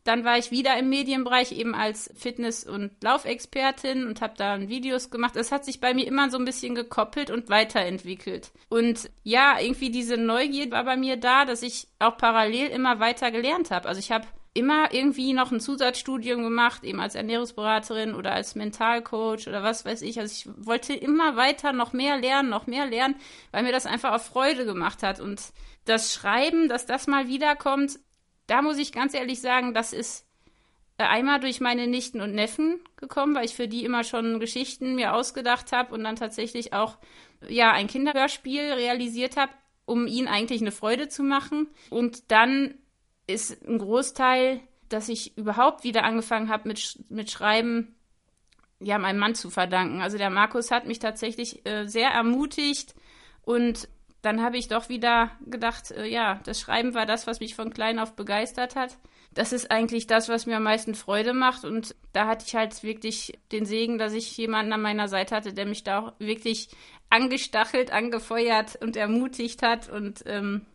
dann 0.04 0.24
war 0.24 0.38
ich 0.38 0.50
wieder 0.50 0.78
im 0.78 0.88
Medienbereich 0.88 1.52
eben 1.52 1.74
als 1.74 2.10
Fitness- 2.16 2.64
und 2.64 2.90
Laufexpertin 3.02 4.06
und 4.06 4.20
habe 4.20 4.34
da 4.36 4.58
Videos 4.68 5.10
gemacht. 5.10 5.36
Es 5.36 5.52
hat 5.52 5.64
sich 5.64 5.80
bei 5.80 5.94
mir 5.94 6.06
immer 6.06 6.30
so 6.30 6.38
ein 6.38 6.44
bisschen 6.44 6.74
gekoppelt 6.74 7.30
und 7.30 7.48
weiterentwickelt. 7.48 8.50
Und 8.68 9.10
ja, 9.22 9.58
irgendwie 9.60 9.90
diese 9.90 10.16
Neugier 10.16 10.70
war 10.70 10.84
bei 10.84 10.96
mir 10.96 11.16
da, 11.16 11.44
dass 11.44 11.62
ich 11.62 11.88
auch 11.98 12.16
parallel 12.16 12.68
immer 12.68 12.98
weiter 13.00 13.30
gelernt 13.30 13.70
habe. 13.70 13.88
Also 13.88 13.98
ich 13.98 14.10
habe 14.10 14.26
immer 14.52 14.92
irgendwie 14.92 15.32
noch 15.32 15.52
ein 15.52 15.60
Zusatzstudium 15.60 16.42
gemacht, 16.42 16.82
eben 16.82 17.00
als 17.00 17.14
Ernährungsberaterin 17.14 18.14
oder 18.14 18.32
als 18.32 18.56
Mentalcoach 18.56 19.46
oder 19.46 19.62
was 19.62 19.84
weiß 19.84 20.02
ich. 20.02 20.18
Also 20.18 20.32
ich 20.32 20.66
wollte 20.66 20.92
immer 20.92 21.36
weiter 21.36 21.72
noch 21.72 21.92
mehr 21.92 22.16
lernen, 22.18 22.48
noch 22.48 22.66
mehr 22.66 22.86
lernen, 22.86 23.14
weil 23.52 23.62
mir 23.62 23.72
das 23.72 23.86
einfach 23.86 24.12
auch 24.12 24.20
Freude 24.20 24.64
gemacht 24.64 25.02
hat. 25.02 25.20
Und 25.20 25.40
das 25.84 26.12
Schreiben, 26.12 26.68
dass 26.68 26.86
das 26.86 27.06
mal 27.06 27.28
wiederkommt, 27.28 28.00
da 28.50 28.62
muss 28.62 28.78
ich 28.78 28.90
ganz 28.92 29.14
ehrlich 29.14 29.40
sagen, 29.40 29.74
das 29.74 29.92
ist 29.92 30.26
äh, 30.98 31.04
einmal 31.04 31.38
durch 31.38 31.60
meine 31.60 31.86
Nichten 31.86 32.20
und 32.20 32.34
Neffen 32.34 32.80
gekommen, 32.96 33.34
weil 33.36 33.44
ich 33.44 33.54
für 33.54 33.68
die 33.68 33.84
immer 33.84 34.02
schon 34.02 34.40
Geschichten 34.40 34.96
mir 34.96 35.14
ausgedacht 35.14 35.70
habe 35.70 35.94
und 35.94 36.02
dann 36.02 36.16
tatsächlich 36.16 36.72
auch 36.72 36.98
ja 37.48 37.70
ein 37.70 37.86
Kinderhörspiel 37.86 38.72
realisiert 38.72 39.36
habe, 39.36 39.52
um 39.86 40.08
ihnen 40.08 40.26
eigentlich 40.26 40.60
eine 40.62 40.72
Freude 40.72 41.08
zu 41.08 41.22
machen. 41.22 41.68
Und 41.90 42.32
dann 42.32 42.74
ist 43.28 43.64
ein 43.66 43.78
Großteil, 43.78 44.60
dass 44.88 45.08
ich 45.08 45.38
überhaupt 45.38 45.84
wieder 45.84 46.02
angefangen 46.02 46.48
habe 46.48 46.66
mit, 46.66 46.98
mit 47.08 47.30
Schreiben, 47.30 47.94
ja, 48.80 48.98
meinem 48.98 49.20
Mann 49.20 49.36
zu 49.36 49.50
verdanken. 49.50 50.00
Also 50.00 50.18
der 50.18 50.30
Markus 50.30 50.72
hat 50.72 50.86
mich 50.86 50.98
tatsächlich 50.98 51.64
äh, 51.66 51.86
sehr 51.86 52.10
ermutigt 52.10 52.96
und 53.42 53.88
dann 54.22 54.42
habe 54.42 54.58
ich 54.58 54.68
doch 54.68 54.88
wieder 54.88 55.30
gedacht, 55.46 55.90
äh, 55.90 56.06
ja, 56.06 56.40
das 56.44 56.60
Schreiben 56.60 56.94
war 56.94 57.06
das, 57.06 57.26
was 57.26 57.40
mich 57.40 57.54
von 57.54 57.72
klein 57.72 57.98
auf 57.98 58.14
begeistert 58.14 58.76
hat. 58.76 58.96
Das 59.32 59.52
ist 59.52 59.70
eigentlich 59.70 60.06
das, 60.06 60.28
was 60.28 60.46
mir 60.46 60.56
am 60.56 60.64
meisten 60.64 60.94
Freude 60.94 61.32
macht. 61.32 61.64
Und 61.64 61.94
da 62.12 62.26
hatte 62.26 62.44
ich 62.46 62.54
halt 62.54 62.82
wirklich 62.82 63.38
den 63.52 63.64
Segen, 63.64 63.96
dass 63.96 64.12
ich 64.12 64.36
jemanden 64.36 64.72
an 64.72 64.82
meiner 64.82 65.08
Seite 65.08 65.36
hatte, 65.36 65.52
der 65.52 65.66
mich 65.66 65.84
da 65.84 66.00
auch 66.00 66.12
wirklich 66.18 66.68
angestachelt, 67.10 67.92
angefeuert 67.92 68.76
und 68.82 68.96
ermutigt 68.96 69.62
hat. 69.62 69.88
Und 69.88 70.24
ähm, 70.26 70.66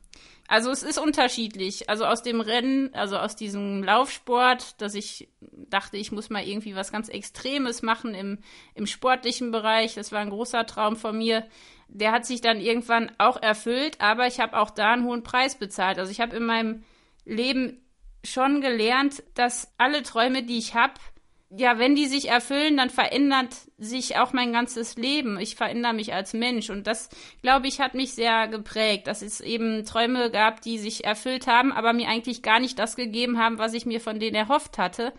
also 0.47 0.69
es 0.69 0.83
ist 0.83 0.99
unterschiedlich. 0.99 1.89
Also 1.89 2.05
aus 2.05 2.21
dem 2.21 2.39
Rennen, 2.39 2.93
also 2.93 3.17
aus 3.17 3.35
diesem 3.35 3.83
Laufsport, 3.83 4.79
dass 4.79 4.93
ich 4.93 5.27
dachte, 5.41 5.97
ich 5.97 6.11
muss 6.11 6.29
mal 6.29 6.47
irgendwie 6.47 6.75
was 6.75 6.91
ganz 6.91 7.09
Extremes 7.09 7.81
machen 7.81 8.13
im, 8.13 8.39
im 8.75 8.85
sportlichen 8.85 9.51
Bereich. 9.51 9.95
Das 9.95 10.11
war 10.11 10.19
ein 10.19 10.29
großer 10.29 10.65
Traum 10.65 10.97
von 10.97 11.17
mir. 11.17 11.45
Der 11.87 12.11
hat 12.11 12.25
sich 12.25 12.41
dann 12.41 12.59
irgendwann 12.59 13.11
auch 13.17 13.41
erfüllt, 13.41 14.01
aber 14.01 14.27
ich 14.27 14.39
habe 14.39 14.57
auch 14.57 14.69
da 14.69 14.93
einen 14.93 15.05
hohen 15.05 15.23
Preis 15.23 15.55
bezahlt. 15.55 15.99
Also 15.99 16.11
ich 16.11 16.19
habe 16.19 16.35
in 16.35 16.45
meinem 16.45 16.83
Leben 17.25 17.81
schon 18.23 18.61
gelernt, 18.61 19.23
dass 19.35 19.73
alle 19.77 20.03
Träume, 20.03 20.43
die 20.43 20.57
ich 20.57 20.75
habe, 20.75 20.93
ja, 21.57 21.77
wenn 21.77 21.95
die 21.95 22.07
sich 22.07 22.29
erfüllen, 22.29 22.75
dann 22.75 22.89
verändert 22.89 23.55
sich 23.77 24.17
auch 24.17 24.33
mein 24.33 24.51
ganzes 24.51 24.97
Leben. 24.97 25.39
Ich 25.39 25.55
verändere 25.55 25.93
mich 25.93 26.13
als 26.13 26.33
Mensch. 26.33 26.69
Und 26.69 26.87
das, 26.87 27.09
glaube 27.41 27.67
ich, 27.67 27.79
hat 27.79 27.93
mich 27.93 28.13
sehr 28.13 28.47
geprägt, 28.47 29.07
dass 29.07 29.21
es 29.21 29.41
eben 29.41 29.85
Träume 29.85 30.31
gab, 30.31 30.61
die 30.61 30.77
sich 30.79 31.05
erfüllt 31.05 31.47
haben, 31.47 31.71
aber 31.71 31.93
mir 31.93 32.09
eigentlich 32.09 32.41
gar 32.41 32.59
nicht 32.59 32.79
das 32.79 32.95
gegeben 32.95 33.37
haben, 33.37 33.57
was 33.57 33.73
ich 33.73 33.85
mir 33.85 34.01
von 34.01 34.19
denen 34.19 34.35
erhofft 34.35 34.77
hatte. 34.77 35.13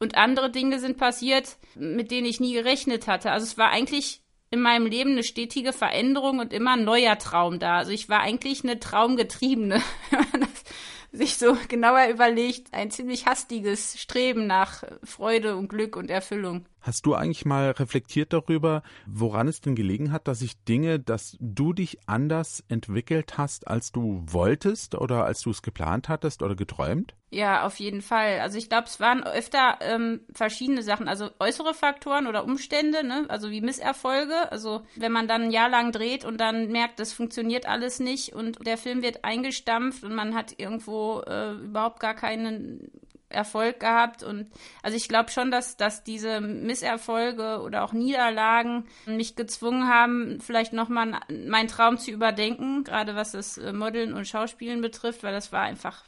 Und 0.00 0.16
andere 0.16 0.50
Dinge 0.50 0.78
sind 0.78 0.98
passiert, 0.98 1.56
mit 1.74 2.10
denen 2.10 2.26
ich 2.26 2.40
nie 2.40 2.52
gerechnet 2.52 3.06
hatte. 3.06 3.30
Also 3.30 3.44
es 3.44 3.56
war 3.56 3.70
eigentlich 3.70 4.20
in 4.50 4.60
meinem 4.60 4.86
Leben 4.86 5.12
eine 5.12 5.24
stetige 5.24 5.72
Veränderung 5.72 6.38
und 6.38 6.52
immer 6.52 6.74
ein 6.74 6.84
neuer 6.84 7.18
Traum 7.18 7.58
da. 7.58 7.76
Also 7.76 7.92
ich 7.92 8.08
war 8.08 8.20
eigentlich 8.20 8.64
eine 8.64 8.80
Traumgetriebene, 8.80 9.82
wenn 10.10 10.26
man 10.32 10.40
das 10.40 10.64
sich 11.12 11.36
so 11.38 11.56
genauer 11.68 12.08
überlegt, 12.08 12.72
ein 12.72 12.90
ziemlich 12.90 13.26
hastiges 13.26 13.98
Streben 14.00 14.46
nach 14.46 14.84
Freude 15.02 15.56
und 15.56 15.68
Glück 15.68 15.96
und 15.96 16.10
Erfüllung. 16.10 16.66
Hast 16.80 17.06
du 17.06 17.14
eigentlich 17.14 17.44
mal 17.44 17.70
reflektiert 17.72 18.32
darüber, 18.32 18.82
woran 19.06 19.48
es 19.48 19.60
denn 19.60 19.74
gelegen 19.74 20.12
hat, 20.12 20.28
dass 20.28 20.40
sich 20.40 20.62
Dinge, 20.64 21.00
dass 21.00 21.36
du 21.40 21.72
dich 21.72 21.98
anders 22.06 22.64
entwickelt 22.68 23.36
hast, 23.36 23.66
als 23.66 23.92
du 23.92 24.22
wolltest 24.26 24.94
oder 24.94 25.24
als 25.24 25.40
du 25.40 25.50
es 25.50 25.62
geplant 25.62 26.08
hattest 26.08 26.42
oder 26.42 26.54
geträumt? 26.54 27.14
Ja, 27.30 27.66
auf 27.66 27.78
jeden 27.78 28.00
Fall. 28.00 28.40
Also 28.40 28.56
ich 28.56 28.70
glaube, 28.70 28.86
es 28.86 29.00
waren 29.00 29.22
öfter 29.22 29.78
ähm, 29.82 30.20
verschiedene 30.32 30.82
Sachen, 30.82 31.08
also 31.08 31.28
äußere 31.38 31.74
Faktoren 31.74 32.26
oder 32.26 32.44
Umstände, 32.44 33.06
ne? 33.06 33.26
also 33.28 33.50
wie 33.50 33.60
Misserfolge. 33.60 34.50
Also 34.50 34.82
wenn 34.96 35.12
man 35.12 35.28
dann 35.28 35.42
ein 35.42 35.50
Jahr 35.50 35.68
lang 35.68 35.92
dreht 35.92 36.24
und 36.24 36.38
dann 36.38 36.68
merkt, 36.68 37.00
das 37.00 37.12
funktioniert 37.12 37.66
alles 37.66 38.00
nicht 38.00 38.34
und 38.34 38.66
der 38.66 38.78
Film 38.78 39.02
wird 39.02 39.24
eingestampft 39.24 40.04
und 40.04 40.14
man 40.14 40.34
hat 40.34 40.54
irgendwo 40.56 41.20
äh, 41.20 41.52
überhaupt 41.52 42.00
gar 42.00 42.14
keinen 42.14 42.90
Erfolg 43.28 43.80
gehabt. 43.80 44.22
Und 44.22 44.50
also 44.82 44.96
ich 44.96 45.08
glaube 45.08 45.30
schon, 45.30 45.50
dass, 45.50 45.76
dass 45.76 46.04
diese 46.04 46.40
Misserfolge 46.40 47.60
oder 47.60 47.84
auch 47.84 47.92
Niederlagen 47.92 48.86
mich 49.06 49.36
gezwungen 49.36 49.88
haben, 49.88 50.40
vielleicht 50.40 50.72
nochmal 50.72 51.20
meinen 51.28 51.68
Traum 51.68 51.98
zu 51.98 52.10
überdenken, 52.10 52.84
gerade 52.84 53.14
was 53.14 53.32
das 53.32 53.58
äh, 53.58 53.72
Modeln 53.72 54.14
und 54.14 54.26
Schauspielen 54.26 54.80
betrifft, 54.80 55.22
weil 55.22 55.34
das 55.34 55.52
war 55.52 55.62
einfach 55.62 56.04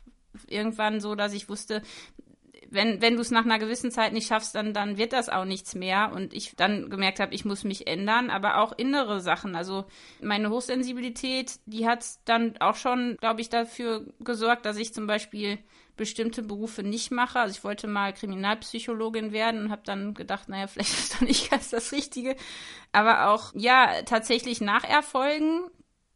irgendwann 0.47 1.00
so, 1.00 1.15
dass 1.15 1.33
ich 1.33 1.49
wusste, 1.49 1.83
wenn, 2.71 3.03
wenn 3.03 3.17
du 3.17 3.21
es 3.21 3.31
nach 3.31 3.45
einer 3.45 3.59
gewissen 3.59 3.91
Zeit 3.91 4.12
nicht 4.12 4.29
schaffst, 4.29 4.55
dann, 4.55 4.73
dann 4.73 4.97
wird 4.97 5.12
das 5.12 5.29
auch 5.29 5.45
nichts 5.45 5.75
mehr. 5.75 6.12
Und 6.15 6.33
ich 6.33 6.55
dann 6.57 6.89
gemerkt 6.89 7.21
habe, 7.21 7.35
ich 7.35 7.45
muss 7.45 7.65
mich 7.65 7.87
ändern, 7.87 8.31
aber 8.31 8.59
auch 8.59 8.73
innere 8.73 9.21
Sachen. 9.21 9.57
Also 9.57 9.85
meine 10.23 10.50
Hochsensibilität, 10.50 11.59
die 11.67 11.87
hat 11.87 12.05
dann 12.25 12.57
auch 12.61 12.77
schon, 12.77 13.17
glaube 13.21 13.41
ich, 13.41 13.49
dafür 13.49 14.07
gesorgt, 14.21 14.65
dass 14.67 14.77
ich 14.77 14.95
zum 14.95 15.07
Beispiel 15.07 15.59
bestimmte 15.97 16.43
Berufe 16.43 16.83
nicht 16.83 17.11
mache. 17.11 17.41
Also 17.41 17.57
ich 17.57 17.65
wollte 17.65 17.87
mal 17.87 18.15
Kriminalpsychologin 18.15 19.33
werden 19.33 19.65
und 19.65 19.71
habe 19.71 19.83
dann 19.85 20.15
gedacht, 20.15 20.49
naja, 20.49 20.67
vielleicht 20.67 20.93
ist 20.93 21.15
doch 21.15 21.21
nicht 21.27 21.50
ganz 21.50 21.71
das 21.71 21.93
Richtige. 21.93 22.37
Aber 22.93 23.29
auch, 23.31 23.53
ja, 23.55 24.03
tatsächlich 24.07 24.61
nach 24.61 24.85
Erfolgen 24.85 25.61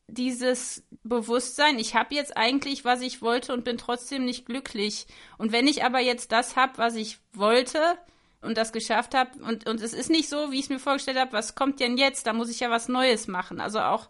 dieses 0.07 0.84
Bewusstsein, 1.05 1.79
ich 1.79 1.95
habe 1.95 2.15
jetzt 2.15 2.37
eigentlich, 2.37 2.85
was 2.85 3.03
ich 3.03 3.21
wollte 3.21 3.53
und 3.53 3.65
bin 3.65 3.77
trotzdem 3.77 4.25
nicht 4.25 4.47
glücklich. 4.47 5.07
Und 5.37 5.53
wenn 5.53 5.69
ich 5.69 5.85
aber 5.85 6.01
jetzt 6.01 6.33
das 6.33 6.57
habe, 6.57 6.79
was 6.79 6.97
ich 6.97 7.19
wollte 7.35 7.99
und 8.41 8.57
das 8.57 8.73
geschafft 8.73 9.15
habe, 9.15 9.39
und, 9.45 9.69
und 9.69 9.83
es 9.83 9.93
ist 9.93 10.09
nicht 10.09 10.31
so, 10.31 10.51
wie 10.51 10.57
ich 10.57 10.65
es 10.65 10.71
mir 10.71 10.79
vorgestellt 10.79 11.19
habe, 11.19 11.35
was 11.35 11.55
kommt 11.55 11.79
denn 11.81 11.99
jetzt? 11.99 12.27
Da 12.27 12.33
muss 12.33 12.51
ich 12.51 12.61
ja 12.61 12.71
was 12.71 12.89
Neues 12.89 13.29
machen. 13.29 13.61
Also 13.61 13.81
auch 13.81 14.09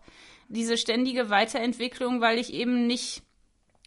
diese 0.49 0.79
ständige 0.79 1.31
Weiterentwicklung, 1.31 2.21
weil 2.21 2.39
ich 2.39 2.53
eben 2.53 2.87
nicht 2.87 3.23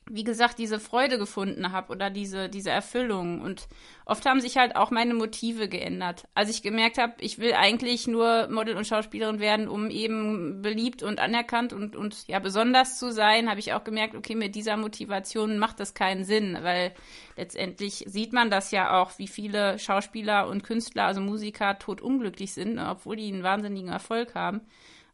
wie 0.09 0.23
gesagt, 0.23 0.59
diese 0.59 0.79
Freude 0.79 1.17
gefunden 1.17 1.71
habe 1.71 1.91
oder 1.91 2.09
diese, 2.09 2.49
diese 2.49 2.69
Erfüllung. 2.69 3.41
Und 3.41 3.67
oft 4.05 4.25
haben 4.25 4.41
sich 4.41 4.57
halt 4.57 4.75
auch 4.75 4.91
meine 4.91 5.13
Motive 5.13 5.67
geändert. 5.67 6.27
Als 6.33 6.49
ich 6.49 6.61
gemerkt 6.61 6.97
habe, 6.97 7.13
ich 7.19 7.39
will 7.39 7.53
eigentlich 7.53 8.07
nur 8.07 8.47
Model 8.49 8.75
und 8.75 8.87
Schauspielerin 8.87 9.39
werden, 9.39 9.67
um 9.67 9.89
eben 9.89 10.61
beliebt 10.61 11.03
und 11.03 11.19
anerkannt 11.19 11.73
und, 11.73 11.95
und 11.95 12.27
ja 12.27 12.39
besonders 12.39 12.99
zu 12.99 13.11
sein, 13.11 13.49
habe 13.49 13.59
ich 13.59 13.73
auch 13.73 13.83
gemerkt, 13.83 14.15
okay, 14.15 14.35
mit 14.35 14.55
dieser 14.55 14.77
Motivation 14.77 15.59
macht 15.59 15.79
das 15.79 15.93
keinen 15.93 16.23
Sinn, 16.23 16.57
weil 16.61 16.93
letztendlich 17.35 18.05
sieht 18.07 18.33
man 18.33 18.49
das 18.49 18.71
ja 18.71 19.01
auch, 19.01 19.17
wie 19.17 19.27
viele 19.27 19.79
Schauspieler 19.79 20.47
und 20.47 20.63
Künstler, 20.63 21.05
also 21.05 21.21
Musiker, 21.21 21.79
totunglücklich 21.79 22.53
sind, 22.53 22.79
obwohl 22.79 23.15
die 23.15 23.31
einen 23.31 23.43
wahnsinnigen 23.43 23.89
Erfolg 23.89 24.35
haben. 24.35 24.61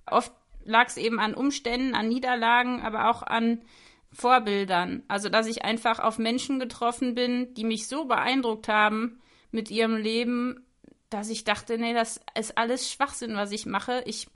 Oft 0.06 0.32
lag 0.66 0.88
es 0.88 0.98
eben 0.98 1.20
an 1.20 1.34
Umständen, 1.34 1.96
an 1.96 2.08
Niederlagen, 2.08 2.82
aber 2.82 3.10
auch 3.10 3.24
an 3.24 3.62
Vorbildern. 4.14 5.04
Also, 5.08 5.30
dass 5.30 5.48
ich 5.48 5.66
einfach 5.66 6.00
auf 6.00 6.18
Menschen 6.18 6.60
getroffen 6.60 7.16
bin, 7.16 7.54
die 7.56 7.64
mich 7.64 7.88
so 7.88 8.06
beeindruckt 8.06 8.68
haben 8.68 9.20
mit 9.52 9.72
ihrem 9.72 9.98
Leben, 9.98 10.66
dass 11.10 11.30
ich 11.30 11.44
dachte, 11.44 11.78
nee, 11.78 11.94
das 11.94 12.20
ist 12.38 12.58
alles 12.58 12.92
Schwachsinn, 12.92 13.36
was 13.36 13.52
ich 13.52 13.66
mache. 13.66 14.04
Ich 14.06 14.28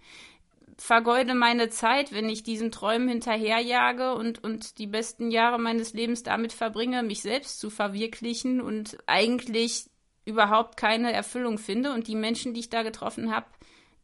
vergeude 0.78 1.34
meine 1.34 1.70
Zeit, 1.70 2.12
wenn 2.12 2.30
ich 2.30 2.44
diesen 2.44 2.72
Träumen 2.72 3.10
hinterherjage 3.10 4.14
und, 4.14 4.44
und 4.44 4.78
die 4.78 4.88
besten 4.88 5.32
Jahre 5.32 5.60
meines 5.60 5.94
Lebens 5.94 6.24
damit 6.24 6.54
verbringe, 6.54 7.02
mich 7.02 7.22
selbst 7.22 7.60
zu 7.60 7.70
verwirklichen 7.70 8.62
und 8.62 8.98
eigentlich 9.08 9.90
überhaupt 10.26 10.78
keine 10.78 11.14
Erfüllung 11.14 11.58
finde. 11.58 11.94
Und 11.94 12.08
die 12.08 12.16
Menschen, 12.16 12.54
die 12.54 12.60
ich 12.60 12.70
da 12.70 12.84
getroffen 12.84 13.34
habe, 13.34 13.48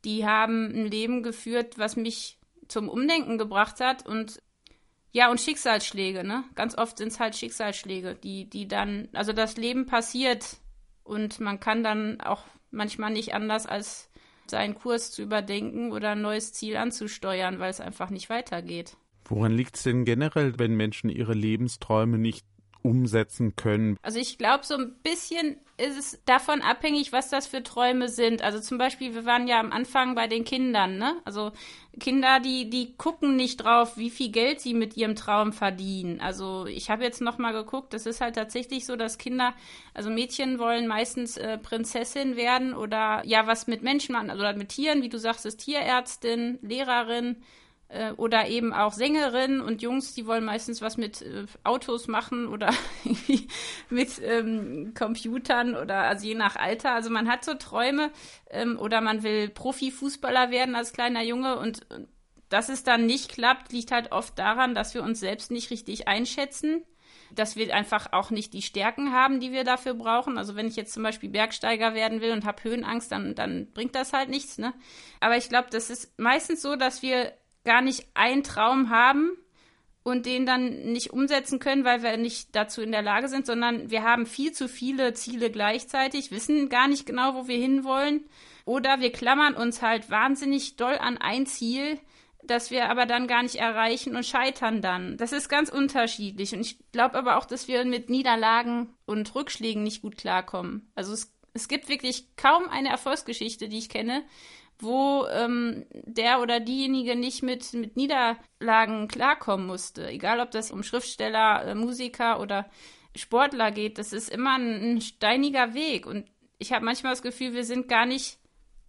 die 0.06 0.26
haben 0.26 0.66
ein 0.74 0.86
Leben 0.86 1.22
geführt, 1.22 1.78
was 1.78 1.96
mich 1.96 2.40
zum 2.68 2.90
Umdenken 2.90 3.38
gebracht 3.38 3.80
hat 3.80 4.06
und 4.06 4.42
ja, 5.14 5.30
und 5.30 5.40
Schicksalsschläge, 5.40 6.24
ne? 6.24 6.44
Ganz 6.56 6.76
oft 6.76 6.98
sind 6.98 7.10
es 7.10 7.20
halt 7.20 7.36
Schicksalsschläge, 7.36 8.16
die, 8.16 8.50
die 8.50 8.68
dann, 8.68 9.10
also 9.14 9.32
das 9.32 9.58
Leben 9.58 9.86
passiert 9.86 10.58
und 11.04 11.40
man 11.40 11.60
kann 11.60 11.84
dann 11.84 12.20
auch 12.20 12.44
manchmal 12.72 13.12
nicht 13.12 13.36
anders 13.36 13.68
als 13.68 14.10
seinen 14.48 14.74
Kurs 14.74 15.12
zu 15.12 15.22
überdenken 15.22 15.92
oder 15.92 16.12
ein 16.12 16.22
neues 16.22 16.52
Ziel 16.52 16.78
anzusteuern, 16.78 17.60
weil 17.60 17.70
es 17.70 17.80
einfach 17.80 18.10
nicht 18.10 18.30
weitergeht. 18.30 18.98
Woran 19.26 19.54
liegt 19.54 19.78
es 19.78 19.84
denn 19.84 20.04
generell, 20.04 20.58
wenn 20.58 20.76
Menschen 20.76 21.10
ihre 21.10 21.34
Lebensträume 21.34 22.18
nicht 22.18 22.46
umsetzen 22.84 23.56
können? 23.56 23.98
Also 24.02 24.20
ich 24.20 24.38
glaube, 24.38 24.66
so 24.66 24.76
ein 24.76 24.94
bisschen 25.02 25.58
ist 25.78 25.98
es 25.98 26.20
davon 26.26 26.62
abhängig, 26.62 27.12
was 27.12 27.30
das 27.30 27.48
für 27.48 27.64
Träume 27.64 28.08
sind. 28.08 28.44
Also 28.44 28.60
zum 28.60 28.78
Beispiel, 28.78 29.16
wir 29.16 29.26
waren 29.26 29.48
ja 29.48 29.60
am 29.60 29.72
Anfang 29.72 30.14
bei 30.14 30.28
den 30.28 30.44
Kindern, 30.44 30.98
ne? 30.98 31.16
Also 31.26 31.52
Kinder, 32.00 32.40
die, 32.40 32.70
die 32.70 32.96
gucken 32.96 33.36
nicht 33.36 33.58
drauf, 33.58 33.98
wie 33.98 34.12
viel 34.12 34.30
Geld 34.30 34.60
sie 34.62 34.76
mit 34.76 34.96
ihrem 34.98 35.16
Traum 35.16 35.52
verdienen. 35.52 36.22
Also 36.22 36.68
ich 36.68 36.92
habe 36.92 37.04
jetzt 37.04 37.22
noch 37.22 37.40
mal 37.40 37.54
geguckt, 37.54 37.94
es 37.96 38.06
ist 38.06 38.22
halt 38.22 38.36
tatsächlich 38.36 38.86
so, 38.86 38.96
dass 38.96 39.18
Kinder, 39.18 39.54
also 39.96 40.12
Mädchen 40.12 40.60
wollen 40.60 40.88
meistens 40.88 41.38
äh, 41.38 41.58
Prinzessin 41.58 42.36
werden 42.36 42.76
oder 42.76 43.24
ja, 43.26 43.48
was 43.48 43.66
mit 43.66 43.82
Menschen 43.82 44.14
machen, 44.14 44.30
also 44.30 44.44
mit 44.58 44.70
Tieren, 44.70 45.02
wie 45.02 45.10
du 45.10 45.18
sagst, 45.18 45.46
ist 45.46 45.58
Tierärztin, 45.58 46.60
Lehrerin, 46.62 47.38
äh, 47.94 48.12
oder 48.14 48.48
eben 48.48 48.74
auch 48.74 48.94
Sängerinnen 48.94 49.62
und 49.62 49.82
Jungs, 49.82 50.14
die 50.14 50.26
wollen 50.26 50.44
meistens 50.44 50.82
was 50.82 50.98
mit 50.98 51.22
äh, 51.22 51.46
Autos 51.64 52.08
machen 52.08 52.48
oder 52.48 52.72
mit 53.90 54.22
ähm, 54.24 54.94
Computern 54.98 55.76
oder 55.76 56.02
also 56.04 56.28
je 56.28 56.36
nach 56.36 56.56
Alter. 56.56 56.94
Also 56.94 57.10
man 57.10 57.30
hat 57.30 57.46
so 57.46 57.54
Träume 57.54 58.12
ähm, 58.50 58.80
oder 58.80 59.02
man 59.02 59.24
will 59.24 59.50
Profifußballer 59.50 60.52
werden 60.52 60.76
als 60.76 60.94
kleiner 60.94 61.24
Junge 61.24 61.60
und, 61.60 61.90
und 61.92 62.08
dass 62.50 62.70
es 62.70 62.84
dann 62.84 63.06
nicht 63.06 63.32
klappt, 63.32 63.72
liegt 63.72 63.92
halt 63.92 64.12
oft 64.12 64.38
daran, 64.38 64.76
dass 64.76 64.94
wir 64.94 65.04
uns 65.04 65.20
selbst 65.20 65.52
nicht 65.52 65.72
richtig 65.72 66.08
einschätzen 66.08 66.84
dass 67.36 67.56
wir 67.56 67.74
einfach 67.74 68.14
auch 68.14 68.30
nicht 68.30 68.54
die 68.54 68.62
Stärken 68.62 69.12
haben, 69.12 69.40
die 69.40 69.52
wir 69.52 69.64
dafür 69.64 69.96
brauchen. 69.96 70.38
Also 70.38 70.56
wenn 70.56 70.68
ich 70.68 70.76
jetzt 70.76 70.94
zum 70.94 71.02
Beispiel 71.02 71.30
Bergsteiger 71.30 71.96
werden 71.96 72.22
will 72.22 72.32
und 72.32 72.46
habe 72.46 72.64
Höhenangst, 72.64 73.12
dann, 73.12 73.34
dann 73.34 73.72
bringt 73.74 73.96
das 73.96 74.14
halt 74.14 74.30
nichts. 74.30 74.60
Ne? 74.60 74.72
Aber 75.20 75.36
ich 75.36 75.50
glaube, 75.50 75.70
das 75.72 75.90
ist 75.90 76.14
meistens 76.20 76.62
so, 76.62 76.76
dass 76.76 77.02
wir 77.02 77.34
gar 77.64 77.82
nicht 77.82 78.08
einen 78.14 78.44
Traum 78.44 78.90
haben 78.90 79.32
und 80.04 80.26
den 80.26 80.46
dann 80.46 80.92
nicht 80.92 81.12
umsetzen 81.12 81.60
können, 81.60 81.86
weil 81.86 82.04
wir 82.04 82.18
nicht 82.18 82.56
dazu 82.56 82.82
in 82.82 82.92
der 82.92 83.02
Lage 83.02 83.30
sind, 83.30 83.46
sondern 83.46 83.90
wir 83.90 84.04
haben 84.04 84.26
viel 84.26 84.52
zu 84.52 84.68
viele 84.68 85.14
Ziele 85.14 85.50
gleichzeitig, 85.50 86.32
wissen 86.32 86.70
gar 86.70 86.88
nicht 86.88 87.06
genau, 87.06 87.36
wo 87.36 87.48
wir 87.48 87.58
hinwollen. 87.58 88.26
Oder 88.66 89.00
wir 89.00 89.12
klammern 89.12 89.56
uns 89.56 89.82
halt 89.82 90.10
wahnsinnig 90.10 90.76
doll 90.76 90.98
an 90.98 91.18
ein 91.18 91.46
Ziel, 91.46 92.00
das 92.44 92.72
wir 92.72 92.90
aber 92.90 93.06
dann 93.06 93.28
gar 93.28 93.44
nicht 93.44 93.56
erreichen 93.56 94.16
und 94.16 94.26
scheitern 94.26 94.82
dann. 94.82 95.18
Das 95.18 95.32
ist 95.32 95.48
ganz 95.48 95.70
unterschiedlich. 95.70 96.54
Und 96.54 96.62
ich 96.62 96.78
glaube 96.92 97.16
aber 97.16 97.38
auch, 97.38 97.46
dass 97.46 97.70
wir 97.70 97.86
mit 97.86 98.10
Niederlagen 98.10 98.94
und 99.06 99.34
Rückschlägen 99.34 99.84
nicht 99.84 100.02
gut 100.02 100.18
klarkommen. 100.18 100.92
Also 100.96 101.14
es, 101.14 101.34
es 101.54 101.70
gibt 101.70 101.88
wirklich 101.88 102.36
kaum 102.36 102.68
eine 102.70 102.90
Erfolgsgeschichte, 102.90 103.70
die 103.70 103.78
ich 103.78 103.90
kenne, 103.90 104.24
wo 104.80 105.26
ähm, 105.28 105.86
der 105.92 106.42
oder 106.42 106.60
diejenige 106.60 107.16
nicht 107.16 107.44
mit, 107.44 107.74
mit 107.74 107.96
Niederlagen 107.96 109.08
klarkommen 109.08 109.68
musste. 109.68 110.08
Egal, 110.08 110.40
ob 110.40 110.52
das 110.52 110.72
um 110.72 110.84
Schriftsteller, 110.84 111.66
äh, 111.66 111.76
Musiker 111.76 112.40
oder 112.40 112.70
Sportler 113.16 113.72
geht, 113.72 113.98
das 113.98 114.14
ist 114.14 114.30
immer 114.30 114.58
ein, 114.58 114.96
ein 114.96 115.02
steiniger 115.02 115.74
Weg. 115.74 116.06
Und 116.06 116.26
ich 116.58 116.74
habe 116.74 116.86
manchmal 116.86 117.14
das 117.14 117.22
Gefühl, 117.22 117.54
wir 117.54 117.64
sind 117.64 117.88
gar 117.88 118.06
nicht 118.06 118.40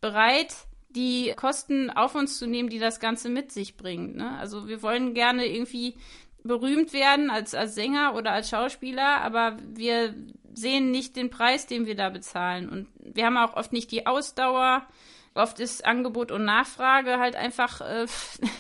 bereit, 0.00 0.54
die 0.90 1.32
Kosten 1.36 1.90
auf 1.90 2.14
uns 2.14 2.38
zu 2.38 2.46
nehmen, 2.46 2.68
die 2.68 2.78
das 2.78 3.00
Ganze 3.00 3.28
mit 3.28 3.52
sich 3.52 3.76
bringt. 3.76 4.16
Ne? 4.16 4.38
Also 4.38 4.68
wir 4.68 4.82
wollen 4.82 5.14
gerne 5.14 5.46
irgendwie 5.46 5.96
berühmt 6.44 6.92
werden 6.92 7.30
als, 7.30 7.54
als 7.54 7.74
Sänger 7.74 8.14
oder 8.14 8.32
als 8.32 8.50
Schauspieler, 8.50 9.22
aber 9.22 9.56
wir 9.66 10.14
sehen 10.52 10.90
nicht 10.90 11.16
den 11.16 11.30
Preis, 11.30 11.66
den 11.66 11.86
wir 11.86 11.96
da 11.96 12.10
bezahlen. 12.10 12.68
Und 12.68 12.88
wir 12.98 13.26
haben 13.26 13.36
auch 13.38 13.56
oft 13.56 13.72
nicht 13.72 13.90
die 13.90 14.06
Ausdauer. 14.06 14.86
Oft 15.34 15.58
ist 15.58 15.84
Angebot 15.84 16.30
und 16.30 16.44
Nachfrage 16.44 17.18
halt 17.18 17.34
einfach 17.34 17.80
äh, 17.80 18.06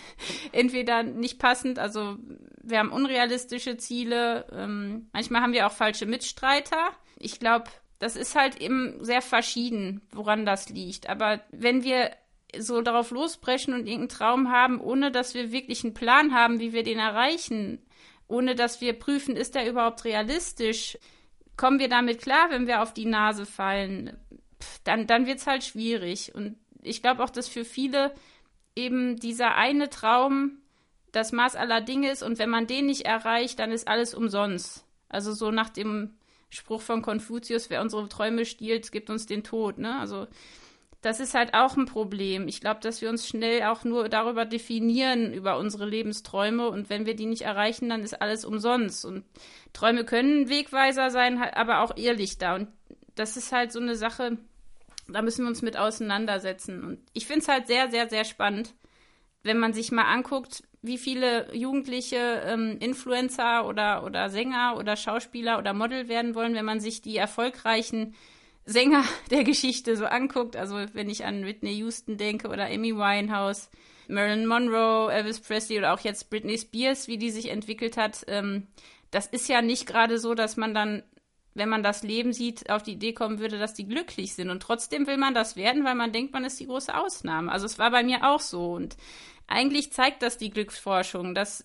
entweder 0.52 1.02
nicht 1.04 1.38
passend, 1.38 1.78
also 1.78 2.16
wir 2.62 2.78
haben 2.78 2.90
unrealistische 2.90 3.76
Ziele, 3.76 4.46
ähm, 4.52 5.08
manchmal 5.12 5.42
haben 5.42 5.52
wir 5.52 5.66
auch 5.66 5.72
falsche 5.72 6.06
Mitstreiter. 6.06 6.90
Ich 7.18 7.38
glaube, 7.38 7.66
das 7.98 8.16
ist 8.16 8.34
halt 8.34 8.60
eben 8.60 9.04
sehr 9.04 9.22
verschieden, 9.22 10.02
woran 10.12 10.44
das 10.44 10.68
liegt. 10.68 11.08
Aber 11.08 11.40
wenn 11.50 11.84
wir 11.84 12.10
so 12.58 12.82
darauf 12.82 13.10
losbrechen 13.10 13.74
und 13.74 13.86
irgendeinen 13.86 14.08
Traum 14.08 14.50
haben, 14.50 14.80
ohne 14.80 15.10
dass 15.10 15.34
wir 15.34 15.52
wirklich 15.52 15.84
einen 15.84 15.94
Plan 15.94 16.34
haben, 16.34 16.60
wie 16.60 16.72
wir 16.72 16.82
den 16.82 16.98
erreichen, 16.98 17.84
ohne 18.26 18.54
dass 18.54 18.80
wir 18.80 18.98
prüfen, 18.98 19.36
ist 19.36 19.54
der 19.54 19.68
überhaupt 19.68 20.04
realistisch, 20.04 20.98
kommen 21.56 21.78
wir 21.78 21.88
damit 21.88 22.20
klar, 22.20 22.50
wenn 22.50 22.66
wir 22.66 22.82
auf 22.82 22.94
die 22.94 23.06
Nase 23.06 23.46
fallen, 23.46 24.16
dann, 24.84 25.06
dann 25.06 25.26
wird 25.26 25.38
es 25.38 25.46
halt 25.46 25.64
schwierig. 25.64 26.34
Und 26.34 26.56
ich 26.84 27.02
glaube 27.02 27.22
auch, 27.22 27.30
dass 27.30 27.48
für 27.48 27.64
viele 27.64 28.14
eben 28.76 29.16
dieser 29.16 29.54
eine 29.56 29.88
Traum 29.90 30.58
das 31.12 31.32
Maß 31.32 31.56
aller 31.56 31.80
Dinge 31.80 32.10
ist 32.10 32.22
und 32.22 32.38
wenn 32.38 32.50
man 32.50 32.66
den 32.66 32.86
nicht 32.86 33.06
erreicht, 33.06 33.58
dann 33.58 33.70
ist 33.70 33.86
alles 33.86 34.14
umsonst. 34.14 34.84
Also 35.08 35.32
so 35.32 35.50
nach 35.50 35.70
dem 35.70 36.14
Spruch 36.50 36.80
von 36.80 37.02
Konfuzius, 37.02 37.70
wer 37.70 37.80
unsere 37.80 38.08
Träume 38.08 38.44
stiehlt, 38.44 38.90
gibt 38.92 39.10
uns 39.10 39.26
den 39.26 39.44
Tod. 39.44 39.78
Ne? 39.78 39.98
Also 39.98 40.26
das 41.04 41.20
ist 41.20 41.34
halt 41.34 41.52
auch 41.52 41.76
ein 41.76 41.84
Problem. 41.84 42.48
Ich 42.48 42.60
glaube, 42.60 42.80
dass 42.80 43.02
wir 43.02 43.10
uns 43.10 43.28
schnell 43.28 43.64
auch 43.64 43.84
nur 43.84 44.08
darüber 44.08 44.46
definieren, 44.46 45.34
über 45.34 45.58
unsere 45.58 45.86
Lebensträume. 45.86 46.68
Und 46.68 46.88
wenn 46.88 47.04
wir 47.04 47.14
die 47.14 47.26
nicht 47.26 47.42
erreichen, 47.42 47.90
dann 47.90 48.02
ist 48.02 48.20
alles 48.22 48.44
umsonst. 48.44 49.04
Und 49.04 49.24
Träume 49.74 50.04
können 50.04 50.48
Wegweiser 50.48 51.10
sein, 51.10 51.42
aber 51.42 51.80
auch 51.80 51.96
Irrlichter. 51.96 52.54
Und 52.54 52.68
das 53.16 53.36
ist 53.36 53.52
halt 53.52 53.70
so 53.70 53.80
eine 53.80 53.96
Sache, 53.96 54.38
da 55.08 55.22
müssen 55.22 55.44
wir 55.44 55.48
uns 55.48 55.62
mit 55.62 55.76
auseinandersetzen. 55.76 56.84
Und 56.84 56.98
ich 57.12 57.26
finde 57.26 57.40
es 57.40 57.48
halt 57.48 57.66
sehr, 57.66 57.90
sehr, 57.90 58.08
sehr 58.08 58.24
spannend, 58.24 58.74
wenn 59.42 59.58
man 59.58 59.72
sich 59.72 59.92
mal 59.92 60.04
anguckt, 60.04 60.62
wie 60.82 60.98
viele 60.98 61.54
Jugendliche 61.54 62.42
ähm, 62.46 62.76
Influencer 62.80 63.66
oder, 63.66 64.04
oder 64.04 64.28
Sänger 64.28 64.76
oder 64.78 64.96
Schauspieler 64.96 65.58
oder 65.58 65.72
Model 65.72 66.08
werden 66.08 66.34
wollen, 66.34 66.54
wenn 66.54 66.64
man 66.64 66.80
sich 66.80 67.00
die 67.00 67.16
erfolgreichen 67.16 68.14
Sänger 68.66 69.04
der 69.30 69.44
Geschichte 69.44 69.96
so 69.96 70.06
anguckt. 70.06 70.56
Also 70.56 70.76
wenn 70.92 71.08
ich 71.08 71.24
an 71.24 71.44
Whitney 71.44 71.72
Houston 71.78 72.16
denke 72.16 72.48
oder 72.48 72.66
Amy 72.66 72.94
Winehouse, 72.94 73.70
Marilyn 74.08 74.46
Monroe, 74.46 75.10
Elvis 75.10 75.40
Presley 75.40 75.78
oder 75.78 75.94
auch 75.94 76.00
jetzt 76.00 76.28
Britney 76.28 76.58
Spears, 76.58 77.08
wie 77.08 77.18
die 77.18 77.30
sich 77.30 77.50
entwickelt 77.50 77.96
hat, 77.96 78.24
ähm, 78.28 78.66
das 79.10 79.26
ist 79.26 79.48
ja 79.48 79.62
nicht 79.62 79.86
gerade 79.86 80.18
so, 80.18 80.34
dass 80.34 80.56
man 80.56 80.74
dann, 80.74 81.02
wenn 81.54 81.68
man 81.68 81.82
das 81.82 82.02
Leben 82.02 82.32
sieht, 82.32 82.68
auf 82.70 82.82
die 82.82 82.92
Idee 82.92 83.12
kommen 83.12 83.38
würde, 83.38 83.58
dass 83.58 83.74
die 83.74 83.86
glücklich 83.86 84.34
sind. 84.34 84.50
Und 84.50 84.62
trotzdem 84.62 85.06
will 85.06 85.16
man 85.16 85.34
das 85.34 85.56
werden, 85.56 85.84
weil 85.84 85.94
man 85.94 86.12
denkt, 86.12 86.32
man 86.32 86.44
ist 86.44 86.58
die 86.60 86.66
große 86.66 86.94
Ausnahme. 86.94 87.50
Also 87.50 87.66
es 87.66 87.78
war 87.78 87.90
bei 87.90 88.02
mir 88.02 88.28
auch 88.28 88.40
so. 88.40 88.72
Und 88.72 88.96
eigentlich 89.46 89.92
zeigt 89.92 90.22
das 90.22 90.36
die 90.36 90.50
Glücksforschung, 90.50 91.34
dass 91.34 91.64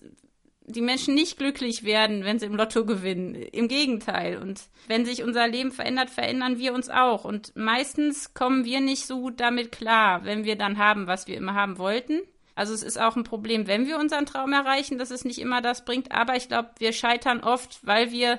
die 0.66 0.82
Menschen 0.82 1.14
nicht 1.14 1.36
glücklich 1.36 1.82
werden, 1.82 2.24
wenn 2.24 2.38
sie 2.38 2.46
im 2.46 2.54
Lotto 2.54 2.84
gewinnen. 2.84 3.34
Im 3.34 3.66
Gegenteil. 3.66 4.38
Und 4.38 4.62
wenn 4.86 5.04
sich 5.04 5.22
unser 5.22 5.48
Leben 5.48 5.72
verändert, 5.72 6.10
verändern 6.10 6.58
wir 6.58 6.72
uns 6.72 6.88
auch. 6.88 7.24
Und 7.24 7.54
meistens 7.56 8.34
kommen 8.34 8.64
wir 8.64 8.80
nicht 8.80 9.06
so 9.06 9.20
gut 9.20 9.40
damit 9.40 9.72
klar, 9.72 10.24
wenn 10.24 10.44
wir 10.44 10.56
dann 10.56 10.78
haben, 10.78 11.06
was 11.08 11.26
wir 11.26 11.36
immer 11.36 11.54
haben 11.54 11.78
wollten. 11.78 12.20
Also 12.54 12.74
es 12.74 12.82
ist 12.82 13.00
auch 13.00 13.16
ein 13.16 13.24
Problem, 13.24 13.66
wenn 13.66 13.86
wir 13.86 13.98
unseren 13.98 14.26
Traum 14.26 14.52
erreichen, 14.52 14.98
dass 14.98 15.10
es 15.10 15.24
nicht 15.24 15.40
immer 15.40 15.62
das 15.62 15.84
bringt. 15.84 16.12
Aber 16.12 16.36
ich 16.36 16.48
glaube, 16.48 16.70
wir 16.78 16.92
scheitern 16.92 17.40
oft, 17.40 17.84
weil 17.84 18.12
wir 18.12 18.38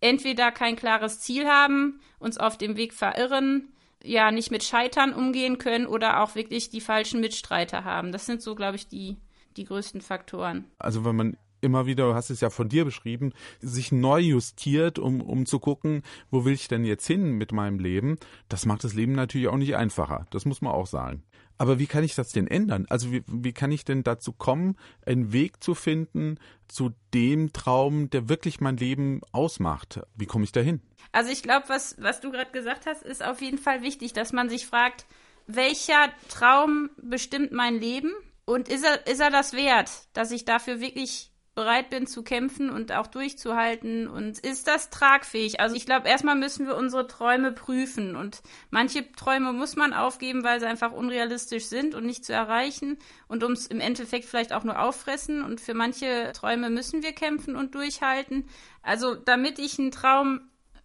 entweder 0.00 0.52
kein 0.52 0.76
klares 0.76 1.20
Ziel 1.20 1.46
haben, 1.46 2.00
uns 2.18 2.38
auf 2.38 2.58
dem 2.58 2.76
Weg 2.76 2.92
verirren, 2.92 3.72
ja, 4.02 4.30
nicht 4.30 4.50
mit 4.50 4.62
Scheitern 4.62 5.12
umgehen 5.12 5.58
können 5.58 5.86
oder 5.86 6.22
auch 6.22 6.34
wirklich 6.34 6.70
die 6.70 6.80
falschen 6.80 7.20
Mitstreiter 7.20 7.84
haben. 7.84 8.12
Das 8.12 8.26
sind 8.26 8.42
so, 8.42 8.54
glaube 8.54 8.76
ich, 8.76 8.88
die, 8.88 9.16
die 9.56 9.64
größten 9.64 10.00
Faktoren. 10.00 10.66
Also 10.78 11.04
wenn 11.04 11.16
man 11.16 11.36
immer 11.60 11.86
wieder, 11.86 12.08
du 12.08 12.14
hast 12.14 12.30
es 12.30 12.40
ja 12.40 12.50
von 12.50 12.68
dir 12.68 12.84
beschrieben, 12.84 13.32
sich 13.60 13.92
neu 13.92 14.20
justiert, 14.20 14.98
um, 14.98 15.20
um 15.20 15.46
zu 15.46 15.58
gucken, 15.58 16.02
wo 16.30 16.44
will 16.44 16.52
ich 16.52 16.68
denn 16.68 16.84
jetzt 16.84 17.06
hin 17.06 17.32
mit 17.32 17.52
meinem 17.52 17.78
Leben. 17.78 18.18
Das 18.48 18.66
macht 18.66 18.84
das 18.84 18.94
Leben 18.94 19.12
natürlich 19.12 19.48
auch 19.48 19.56
nicht 19.56 19.76
einfacher. 19.76 20.26
Das 20.30 20.44
muss 20.44 20.62
man 20.62 20.72
auch 20.72 20.86
sagen. 20.86 21.22
Aber 21.58 21.78
wie 21.80 21.86
kann 21.86 22.04
ich 22.04 22.14
das 22.14 22.30
denn 22.30 22.46
ändern? 22.46 22.86
Also 22.88 23.12
wie, 23.12 23.24
wie 23.26 23.52
kann 23.52 23.72
ich 23.72 23.84
denn 23.84 24.04
dazu 24.04 24.32
kommen, 24.32 24.76
einen 25.04 25.32
Weg 25.32 25.62
zu 25.62 25.74
finden 25.74 26.38
zu 26.68 26.92
dem 27.12 27.52
Traum, 27.52 28.10
der 28.10 28.28
wirklich 28.28 28.60
mein 28.60 28.76
Leben 28.76 29.20
ausmacht? 29.32 30.00
Wie 30.14 30.26
komme 30.26 30.44
ich 30.44 30.52
dahin? 30.52 30.80
Also 31.10 31.30
ich 31.30 31.42
glaube, 31.42 31.68
was, 31.68 31.96
was 31.98 32.20
du 32.20 32.30
gerade 32.30 32.52
gesagt 32.52 32.86
hast, 32.86 33.02
ist 33.02 33.24
auf 33.24 33.42
jeden 33.42 33.58
Fall 33.58 33.82
wichtig, 33.82 34.12
dass 34.12 34.32
man 34.32 34.48
sich 34.48 34.66
fragt, 34.66 35.04
welcher 35.46 36.10
Traum 36.28 36.90
bestimmt 36.96 37.52
mein 37.52 37.80
Leben? 37.80 38.12
Und 38.44 38.68
ist 38.68 38.84
er, 38.84 39.06
ist 39.06 39.20
er 39.20 39.30
das 39.30 39.52
wert, 39.52 39.90
dass 40.14 40.30
ich 40.30 40.46
dafür 40.46 40.80
wirklich 40.80 41.30
bereit 41.58 41.90
bin 41.90 42.06
zu 42.06 42.22
kämpfen 42.22 42.70
und 42.70 42.92
auch 42.92 43.08
durchzuhalten 43.08 44.06
und 44.06 44.38
ist 44.38 44.68
das 44.68 44.90
tragfähig? 44.90 45.58
Also 45.58 45.74
ich 45.74 45.86
glaube, 45.86 46.06
erstmal 46.06 46.36
müssen 46.36 46.68
wir 46.68 46.76
unsere 46.76 47.08
Träume 47.08 47.50
prüfen 47.50 48.14
und 48.14 48.42
manche 48.70 49.10
Träume 49.10 49.52
muss 49.52 49.74
man 49.74 49.92
aufgeben, 49.92 50.44
weil 50.44 50.60
sie 50.60 50.66
einfach 50.66 50.92
unrealistisch 50.92 51.64
sind 51.64 51.96
und 51.96 52.06
nicht 52.06 52.24
zu 52.24 52.32
erreichen 52.32 52.96
und 53.26 53.42
uns 53.42 53.66
im 53.66 53.80
Endeffekt 53.80 54.26
vielleicht 54.26 54.52
auch 54.52 54.62
nur 54.62 54.80
auffressen 54.80 55.42
und 55.42 55.60
für 55.60 55.74
manche 55.74 56.30
Träume 56.32 56.70
müssen 56.70 57.02
wir 57.02 57.12
kämpfen 57.12 57.56
und 57.56 57.74
durchhalten. 57.74 58.48
Also 58.84 59.16
damit 59.16 59.58
ich 59.58 59.80
einen 59.80 59.90
Traum 59.90 60.42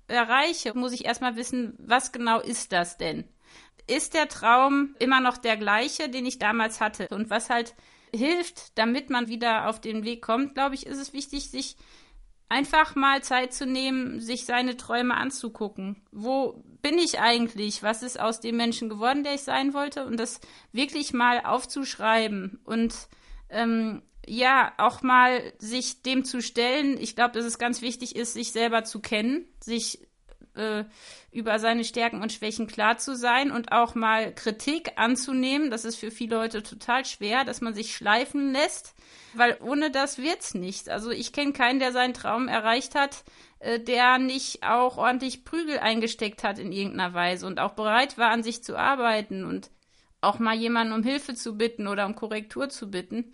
erreiche, 0.07 0.75
muss 0.75 0.91
ich 0.91 1.05
erstmal 1.05 1.35
wissen, 1.35 1.75
was 1.77 2.11
genau 2.11 2.39
ist 2.39 2.71
das 2.71 2.97
denn? 2.97 3.25
Ist 3.85 4.15
der 4.15 4.27
Traum 4.27 4.95
immer 4.97 5.19
noch 5.19 5.37
der 5.37 5.55
gleiche, 5.55 6.09
den 6.09 6.25
ich 6.25 6.39
damals 6.39 6.81
hatte? 6.81 7.09
Und 7.09 7.29
was 7.29 7.51
halt 7.51 7.75
hilft, 8.13 8.77
damit 8.77 9.09
man 9.09 9.27
wieder 9.27 9.69
auf 9.69 9.81
den 9.81 10.03
Weg 10.03 10.21
kommt, 10.21 10.53
glaube 10.53 10.75
ich, 10.75 10.85
ist 10.85 10.99
es 10.99 11.13
wichtig, 11.13 11.49
sich 11.49 11.75
einfach 12.49 12.95
mal 12.95 13.23
Zeit 13.23 13.53
zu 13.53 13.65
nehmen, 13.65 14.19
sich 14.19 14.45
seine 14.45 14.77
Träume 14.77 15.15
anzugucken. 15.15 16.03
Wo 16.11 16.63
bin 16.81 16.97
ich 16.99 17.19
eigentlich? 17.19 17.81
Was 17.81 18.03
ist 18.03 18.19
aus 18.19 18.39
dem 18.39 18.57
Menschen 18.57 18.89
geworden, 18.89 19.23
der 19.23 19.33
ich 19.33 19.41
sein 19.41 19.73
wollte? 19.73 20.05
Und 20.05 20.19
das 20.19 20.39
wirklich 20.71 21.13
mal 21.13 21.41
aufzuschreiben 21.43 22.59
und 22.63 22.95
ähm, 23.49 24.03
ja, 24.25 24.71
auch 24.77 25.01
mal 25.01 25.53
sich 25.57 26.01
dem 26.01 26.23
zu 26.23 26.41
stellen. 26.41 26.97
Ich 26.99 27.15
glaube, 27.15 27.33
dass 27.33 27.45
es 27.45 27.57
ganz 27.57 27.81
wichtig 27.81 28.15
ist, 28.15 28.33
sich 28.33 28.51
selber 28.51 28.83
zu 28.83 29.01
kennen, 29.01 29.47
sich 29.59 29.99
äh, 30.55 30.83
über 31.31 31.59
seine 31.59 31.83
Stärken 31.83 32.21
und 32.21 32.31
Schwächen 32.31 32.67
klar 32.67 32.97
zu 32.97 33.15
sein 33.15 33.51
und 33.51 33.71
auch 33.71 33.95
mal 33.95 34.33
Kritik 34.33 34.93
anzunehmen. 34.97 35.71
Das 35.71 35.85
ist 35.85 35.95
für 35.95 36.11
viele 36.11 36.35
Leute 36.35 36.63
total 36.63 37.05
schwer, 37.05 37.43
dass 37.43 37.61
man 37.61 37.73
sich 37.73 37.95
schleifen 37.95 38.51
lässt, 38.53 38.93
weil 39.33 39.57
ohne 39.61 39.91
das 39.91 40.17
wird's 40.17 40.53
nicht. 40.53 40.89
Also 40.89 41.11
ich 41.11 41.33
kenne 41.33 41.53
keinen, 41.53 41.79
der 41.79 41.91
seinen 41.91 42.13
Traum 42.13 42.47
erreicht 42.47 42.95
hat, 42.95 43.23
äh, 43.59 43.79
der 43.79 44.19
nicht 44.19 44.63
auch 44.63 44.97
ordentlich 44.97 45.45
Prügel 45.45 45.79
eingesteckt 45.79 46.43
hat 46.43 46.59
in 46.59 46.71
irgendeiner 46.71 47.13
Weise 47.13 47.47
und 47.47 47.59
auch 47.59 47.73
bereit 47.73 48.17
war, 48.17 48.29
an 48.29 48.43
sich 48.43 48.63
zu 48.63 48.77
arbeiten 48.77 49.45
und 49.45 49.71
auch 50.21 50.39
mal 50.39 50.55
jemanden 50.55 50.93
um 50.93 51.03
Hilfe 51.03 51.33
zu 51.33 51.57
bitten 51.57 51.87
oder 51.87 52.05
um 52.05 52.15
Korrektur 52.15 52.69
zu 52.69 52.89
bitten 52.89 53.33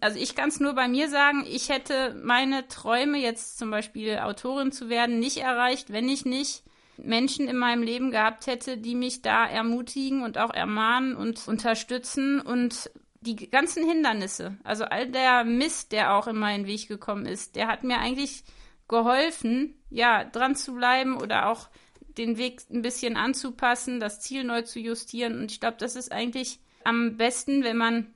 also 0.00 0.18
ich 0.18 0.34
kann 0.34 0.48
es 0.48 0.60
nur 0.60 0.74
bei 0.74 0.88
mir 0.88 1.08
sagen, 1.08 1.44
ich 1.46 1.68
hätte 1.68 2.14
meine 2.22 2.68
Träume, 2.68 3.18
jetzt 3.18 3.58
zum 3.58 3.70
Beispiel 3.70 4.18
Autorin 4.18 4.72
zu 4.72 4.88
werden, 4.88 5.18
nicht 5.18 5.38
erreicht, 5.38 5.92
wenn 5.92 6.08
ich 6.08 6.24
nicht 6.24 6.64
Menschen 6.96 7.48
in 7.48 7.56
meinem 7.56 7.82
Leben 7.82 8.10
gehabt 8.10 8.46
hätte, 8.46 8.76
die 8.76 8.94
mich 8.94 9.22
da 9.22 9.46
ermutigen 9.46 10.22
und 10.22 10.38
auch 10.38 10.52
ermahnen 10.52 11.14
und 11.14 11.46
unterstützen 11.46 12.40
und 12.40 12.90
die 13.20 13.50
ganzen 13.50 13.84
Hindernisse, 13.84 14.58
also 14.64 14.84
all 14.84 15.08
der 15.08 15.44
Mist, 15.44 15.92
der 15.92 16.14
auch 16.14 16.26
in 16.26 16.36
meinen 16.36 16.66
Weg 16.66 16.88
gekommen 16.88 17.26
ist, 17.26 17.56
der 17.56 17.68
hat 17.68 17.84
mir 17.84 17.98
eigentlich 17.98 18.44
geholfen, 18.88 19.74
ja, 19.90 20.24
dran 20.24 20.56
zu 20.56 20.74
bleiben 20.74 21.16
oder 21.16 21.48
auch 21.48 21.68
den 22.16 22.38
Weg 22.38 22.62
ein 22.70 22.82
bisschen 22.82 23.16
anzupassen, 23.16 24.00
das 24.00 24.20
Ziel 24.20 24.44
neu 24.44 24.62
zu 24.62 24.80
justieren. 24.80 25.38
Und 25.38 25.52
ich 25.52 25.60
glaube, 25.60 25.76
das 25.78 25.94
ist 25.94 26.10
eigentlich 26.10 26.60
am 26.84 27.16
besten, 27.16 27.64
wenn 27.64 27.76
man 27.76 28.14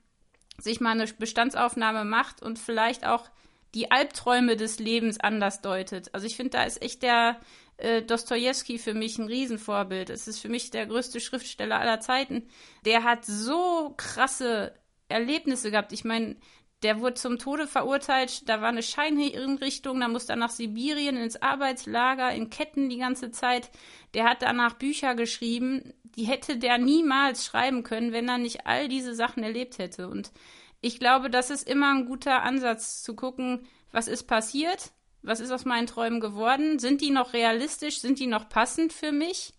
sich 0.62 0.80
mal 0.80 0.90
eine 0.90 1.06
Bestandsaufnahme 1.06 2.04
macht 2.04 2.42
und 2.42 2.58
vielleicht 2.58 3.06
auch 3.06 3.28
die 3.74 3.90
Albträume 3.90 4.56
des 4.56 4.78
Lebens 4.78 5.18
anders 5.18 5.62
deutet. 5.62 6.14
Also 6.14 6.26
ich 6.26 6.36
finde, 6.36 6.50
da 6.50 6.64
ist 6.64 6.82
echt 6.82 7.02
der 7.02 7.40
äh, 7.78 8.02
Dostoevsky 8.02 8.78
für 8.78 8.94
mich 8.94 9.18
ein 9.18 9.26
Riesenvorbild. 9.26 10.10
Es 10.10 10.28
ist 10.28 10.40
für 10.40 10.48
mich 10.48 10.70
der 10.70 10.86
größte 10.86 11.20
Schriftsteller 11.20 11.80
aller 11.80 12.00
Zeiten. 12.00 12.48
Der 12.84 13.04
hat 13.04 13.24
so 13.24 13.94
krasse 13.96 14.74
Erlebnisse 15.08 15.70
gehabt. 15.70 15.92
Ich 15.92 16.04
meine, 16.04 16.36
der 16.82 17.00
wurde 17.00 17.14
zum 17.14 17.38
Tode 17.38 17.66
verurteilt, 17.66 18.48
da 18.48 18.60
war 18.60 18.68
eine 18.68 18.82
Scheinhinrichtung, 18.82 20.00
da 20.00 20.08
musste 20.08 20.32
er 20.32 20.36
nach 20.36 20.50
Sibirien 20.50 21.16
ins 21.16 21.40
Arbeitslager, 21.40 22.32
in 22.32 22.50
Ketten 22.50 22.88
die 22.88 22.98
ganze 22.98 23.30
Zeit. 23.30 23.70
Der 24.14 24.24
hat 24.24 24.42
danach 24.42 24.74
Bücher 24.74 25.14
geschrieben, 25.14 25.94
die 26.16 26.24
hätte 26.24 26.56
der 26.56 26.78
niemals 26.78 27.44
schreiben 27.44 27.82
können, 27.82 28.12
wenn 28.12 28.28
er 28.28 28.38
nicht 28.38 28.66
all 28.66 28.88
diese 28.88 29.14
Sachen 29.14 29.42
erlebt 29.42 29.78
hätte. 29.78 30.08
Und 30.08 30.32
ich 30.80 30.98
glaube, 30.98 31.30
das 31.30 31.50
ist 31.50 31.68
immer 31.68 31.92
ein 31.92 32.06
guter 32.06 32.42
Ansatz 32.42 33.02
zu 33.02 33.14
gucken, 33.14 33.66
was 33.92 34.08
ist 34.08 34.24
passiert, 34.24 34.92
was 35.22 35.40
ist 35.40 35.50
aus 35.50 35.64
meinen 35.64 35.86
Träumen 35.86 36.20
geworden, 36.20 36.78
sind 36.78 37.00
die 37.00 37.10
noch 37.10 37.32
realistisch, 37.32 38.00
sind 38.00 38.18
die 38.18 38.26
noch 38.26 38.48
passend 38.48 38.92
für 38.92 39.12
mich? 39.12 39.54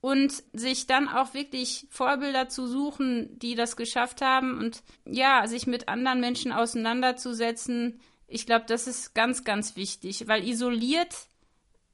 Und 0.00 0.42
sich 0.52 0.86
dann 0.86 1.08
auch 1.08 1.32
wirklich 1.32 1.86
Vorbilder 1.88 2.50
zu 2.50 2.66
suchen, 2.66 3.38
die 3.38 3.54
das 3.54 3.74
geschafft 3.74 4.20
haben 4.20 4.58
und 4.58 4.82
ja, 5.06 5.46
sich 5.46 5.66
mit 5.66 5.88
anderen 5.88 6.20
Menschen 6.20 6.52
auseinanderzusetzen, 6.52 8.00
ich 8.26 8.44
glaube, 8.44 8.66
das 8.66 8.86
ist 8.86 9.14
ganz, 9.14 9.44
ganz 9.44 9.76
wichtig, 9.76 10.28
weil 10.28 10.46
isoliert 10.46 11.14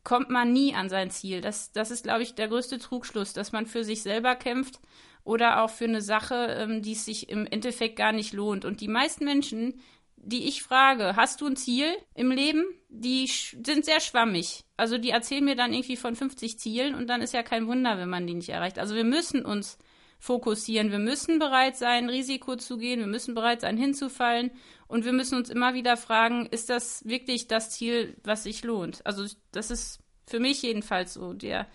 kommt 0.04 0.30
man 0.30 0.52
nie 0.52 0.74
an 0.74 0.88
sein 0.88 1.10
Ziel. 1.10 1.40
Das, 1.40 1.72
das 1.72 1.90
ist, 1.90 2.04
glaube 2.04 2.22
ich, 2.22 2.34
der 2.34 2.48
größte 2.48 2.78
Trugschluss, 2.78 3.32
dass 3.32 3.52
man 3.52 3.66
für 3.66 3.84
sich 3.84 4.02
selber 4.02 4.34
kämpft 4.34 4.80
oder 5.24 5.62
auch 5.62 5.70
für 5.70 5.84
eine 5.84 6.02
Sache, 6.02 6.56
ähm, 6.58 6.82
die 6.82 6.92
es 6.92 7.04
sich 7.04 7.28
im 7.28 7.46
Endeffekt 7.46 7.96
gar 7.96 8.12
nicht 8.12 8.32
lohnt. 8.32 8.64
Und 8.64 8.80
die 8.80 8.88
meisten 8.88 9.24
Menschen, 9.24 9.80
die 10.16 10.48
ich 10.48 10.62
frage, 10.62 11.16
hast 11.16 11.40
du 11.40 11.46
ein 11.46 11.56
Ziel 11.56 11.86
im 12.14 12.30
Leben? 12.30 12.64
Die 12.88 13.26
sind 13.26 13.84
sehr 13.84 14.00
schwammig. 14.00 14.64
Also 14.76 14.98
die 14.98 15.10
erzählen 15.10 15.44
mir 15.44 15.56
dann 15.56 15.72
irgendwie 15.72 15.96
von 15.96 16.14
50 16.14 16.58
Zielen 16.58 16.94
und 16.94 17.08
dann 17.08 17.22
ist 17.22 17.34
ja 17.34 17.42
kein 17.42 17.66
Wunder, 17.66 17.98
wenn 17.98 18.08
man 18.08 18.26
die 18.26 18.34
nicht 18.34 18.48
erreicht. 18.48 18.78
Also 18.78 18.94
wir 18.94 19.04
müssen 19.04 19.44
uns 19.44 19.78
fokussieren. 20.20 20.92
Wir 20.92 20.98
müssen 20.98 21.38
bereit 21.38 21.76
sein, 21.76 22.08
Risiko 22.08 22.54
zu 22.54 22.76
gehen. 22.76 23.00
Wir 23.00 23.06
müssen 23.06 23.34
bereit 23.34 23.62
sein, 23.62 23.76
hinzufallen. 23.76 24.52
Und 24.86 25.04
wir 25.04 25.12
müssen 25.12 25.36
uns 25.36 25.48
immer 25.48 25.74
wieder 25.74 25.96
fragen, 25.96 26.46
ist 26.46 26.68
das 26.68 27.04
wirklich 27.08 27.48
das 27.48 27.70
Ziel, 27.70 28.16
was 28.22 28.44
sich 28.44 28.62
lohnt? 28.62 29.04
Also 29.04 29.24
das 29.50 29.70
ist 29.70 30.00
für 30.26 30.38
mich 30.38 30.62
jedenfalls 30.62 31.14
so 31.14 31.32
der, 31.32 31.66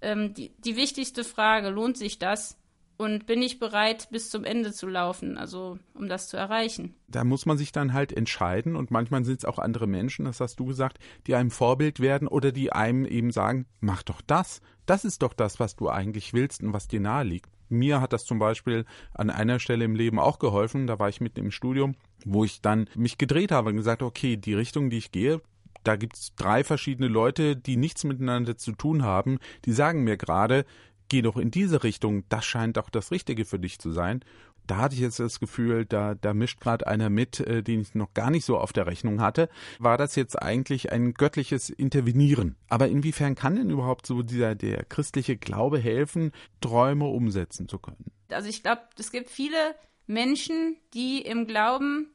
ähm, 0.00 0.34
die, 0.34 0.50
die 0.58 0.76
wichtigste 0.76 1.22
Frage. 1.22 1.70
Lohnt 1.70 1.96
sich 1.96 2.18
das? 2.18 2.58
Und 2.98 3.26
bin 3.26 3.42
ich 3.42 3.58
bereit, 3.58 4.08
bis 4.10 4.30
zum 4.30 4.44
Ende 4.44 4.72
zu 4.72 4.86
laufen, 4.86 5.38
also 5.38 5.78
um 5.94 6.08
das 6.08 6.28
zu 6.28 6.36
erreichen? 6.36 6.94
Da 7.08 7.24
muss 7.24 7.46
man 7.46 7.58
sich 7.58 7.72
dann 7.72 7.94
halt 7.94 8.12
entscheiden 8.12 8.76
und 8.76 8.90
manchmal 8.90 9.24
sind 9.24 9.38
es 9.38 9.44
auch 9.44 9.58
andere 9.58 9.88
Menschen, 9.88 10.26
das 10.26 10.40
hast 10.40 10.60
du 10.60 10.66
gesagt, 10.66 10.98
die 11.26 11.34
einem 11.34 11.50
Vorbild 11.50 11.98
werden 11.98 12.28
oder 12.28 12.52
die 12.52 12.72
einem 12.72 13.04
eben 13.04 13.32
sagen, 13.32 13.66
mach 13.80 14.04
doch 14.04 14.20
das. 14.20 14.60
Das 14.86 15.04
ist 15.04 15.22
doch 15.22 15.32
das, 15.32 15.58
was 15.58 15.74
du 15.74 15.88
eigentlich 15.88 16.32
willst 16.32 16.62
und 16.62 16.74
was 16.74 16.86
dir 16.86 17.00
nahe 17.00 17.24
liegt. 17.24 17.50
Mir 17.72 18.00
hat 18.00 18.12
das 18.12 18.24
zum 18.24 18.38
Beispiel 18.38 18.84
an 19.14 19.30
einer 19.30 19.58
Stelle 19.58 19.84
im 19.84 19.96
Leben 19.96 20.18
auch 20.18 20.38
geholfen. 20.38 20.86
Da 20.86 20.98
war 20.98 21.08
ich 21.08 21.20
mitten 21.20 21.40
im 21.40 21.50
Studium, 21.50 21.94
wo 22.24 22.44
ich 22.44 22.60
dann 22.60 22.88
mich 22.94 23.18
gedreht 23.18 23.50
habe 23.50 23.70
und 23.70 23.76
gesagt, 23.76 24.02
okay, 24.02 24.36
die 24.36 24.54
Richtung, 24.54 24.90
die 24.90 24.98
ich 24.98 25.10
gehe, 25.10 25.40
da 25.84 25.96
gibt 25.96 26.16
es 26.16 26.34
drei 26.36 26.62
verschiedene 26.64 27.08
Leute, 27.08 27.56
die 27.56 27.76
nichts 27.76 28.04
miteinander 28.04 28.56
zu 28.56 28.72
tun 28.72 29.02
haben, 29.02 29.38
die 29.64 29.72
sagen 29.72 30.04
mir 30.04 30.16
gerade, 30.16 30.64
geh 31.08 31.22
doch 31.22 31.36
in 31.36 31.50
diese 31.50 31.82
Richtung, 31.82 32.24
das 32.28 32.44
scheint 32.44 32.76
doch 32.76 32.88
das 32.88 33.10
Richtige 33.10 33.44
für 33.44 33.58
dich 33.58 33.78
zu 33.78 33.90
sein. 33.90 34.24
Da 34.72 34.78
hatte 34.78 34.94
ich 34.94 35.02
jetzt 35.02 35.20
das 35.20 35.38
Gefühl, 35.38 35.84
da, 35.84 36.14
da 36.14 36.32
mischt 36.32 36.58
gerade 36.58 36.86
einer 36.86 37.10
mit, 37.10 37.40
äh, 37.40 37.62
den 37.62 37.82
ich 37.82 37.94
noch 37.94 38.14
gar 38.14 38.30
nicht 38.30 38.46
so 38.46 38.56
auf 38.56 38.72
der 38.72 38.86
Rechnung 38.86 39.20
hatte. 39.20 39.50
War 39.78 39.98
das 39.98 40.16
jetzt 40.16 40.40
eigentlich 40.40 40.90
ein 40.90 41.12
göttliches 41.12 41.68
Intervenieren? 41.68 42.56
Aber 42.70 42.88
inwiefern 42.88 43.34
kann 43.34 43.56
denn 43.56 43.68
überhaupt 43.68 44.06
so 44.06 44.22
dieser 44.22 44.54
der 44.54 44.84
christliche 44.84 45.36
Glaube 45.36 45.78
helfen, 45.78 46.32
Träume 46.62 47.04
umsetzen 47.04 47.68
zu 47.68 47.78
können? 47.78 48.06
Also 48.30 48.48
ich 48.48 48.62
glaube, 48.62 48.80
es 48.98 49.12
gibt 49.12 49.28
viele 49.28 49.74
Menschen, 50.06 50.78
die 50.94 51.20
im 51.20 51.46
Glauben 51.46 52.08